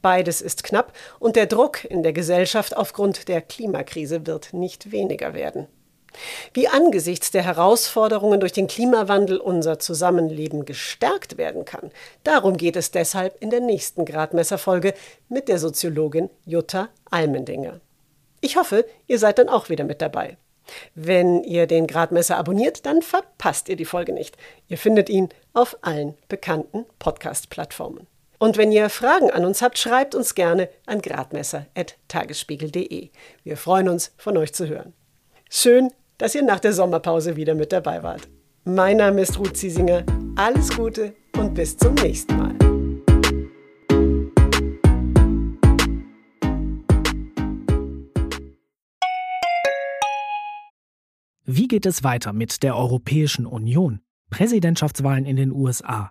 Beides 0.06 0.40
ist 0.40 0.62
knapp 0.62 0.92
und 1.18 1.34
der 1.34 1.46
Druck 1.46 1.84
in 1.84 2.04
der 2.04 2.12
Gesellschaft 2.12 2.76
aufgrund 2.76 3.26
der 3.26 3.42
Klimakrise 3.42 4.24
wird 4.24 4.52
nicht 4.52 4.92
weniger 4.92 5.34
werden. 5.34 5.66
Wie 6.54 6.68
angesichts 6.68 7.32
der 7.32 7.42
Herausforderungen 7.42 8.38
durch 8.38 8.52
den 8.52 8.68
Klimawandel 8.68 9.38
unser 9.38 9.80
Zusammenleben 9.80 10.64
gestärkt 10.64 11.38
werden 11.38 11.64
kann, 11.64 11.90
darum 12.22 12.56
geht 12.56 12.76
es 12.76 12.92
deshalb 12.92 13.42
in 13.42 13.50
der 13.50 13.58
nächsten 13.58 14.04
Gradmesserfolge 14.04 14.94
mit 15.28 15.48
der 15.48 15.58
Soziologin 15.58 16.30
Jutta 16.44 16.88
Almendinger. 17.10 17.80
Ich 18.40 18.56
hoffe, 18.56 18.86
ihr 19.08 19.18
seid 19.18 19.40
dann 19.40 19.48
auch 19.48 19.70
wieder 19.70 19.82
mit 19.82 20.00
dabei. 20.00 20.36
Wenn 20.94 21.42
ihr 21.42 21.66
den 21.66 21.88
Gradmesser 21.88 22.36
abonniert, 22.36 22.86
dann 22.86 23.02
verpasst 23.02 23.68
ihr 23.68 23.74
die 23.74 23.84
Folge 23.84 24.12
nicht. 24.12 24.36
Ihr 24.68 24.78
findet 24.78 25.08
ihn 25.08 25.30
auf 25.52 25.76
allen 25.82 26.14
bekannten 26.28 26.86
Podcast-Plattformen. 27.00 28.06
Und 28.38 28.58
wenn 28.58 28.70
ihr 28.70 28.90
Fragen 28.90 29.30
an 29.30 29.44
uns 29.44 29.62
habt, 29.62 29.78
schreibt 29.78 30.14
uns 30.14 30.34
gerne 30.34 30.68
an 30.84 31.00
gradmesser.tagesspiegel.de. 31.00 33.08
Wir 33.44 33.56
freuen 33.56 33.88
uns, 33.88 34.12
von 34.18 34.36
euch 34.36 34.52
zu 34.52 34.68
hören. 34.68 34.92
Schön, 35.48 35.90
dass 36.18 36.34
ihr 36.34 36.42
nach 36.42 36.60
der 36.60 36.74
Sommerpause 36.74 37.36
wieder 37.36 37.54
mit 37.54 37.72
dabei 37.72 38.02
wart. 38.02 38.28
Mein 38.64 38.98
Name 38.98 39.22
ist 39.22 39.38
Ruth 39.38 39.56
Ziesinger. 39.56 40.04
Alles 40.36 40.76
Gute 40.76 41.14
und 41.38 41.54
bis 41.54 41.76
zum 41.76 41.94
nächsten 41.94 42.36
Mal. 42.36 42.54
Wie 51.48 51.68
geht 51.68 51.86
es 51.86 52.02
weiter 52.02 52.32
mit 52.32 52.64
der 52.64 52.76
Europäischen 52.76 53.46
Union? 53.46 54.00
Präsidentschaftswahlen 54.30 55.24
in 55.24 55.36
den 55.36 55.52
USA. 55.52 56.10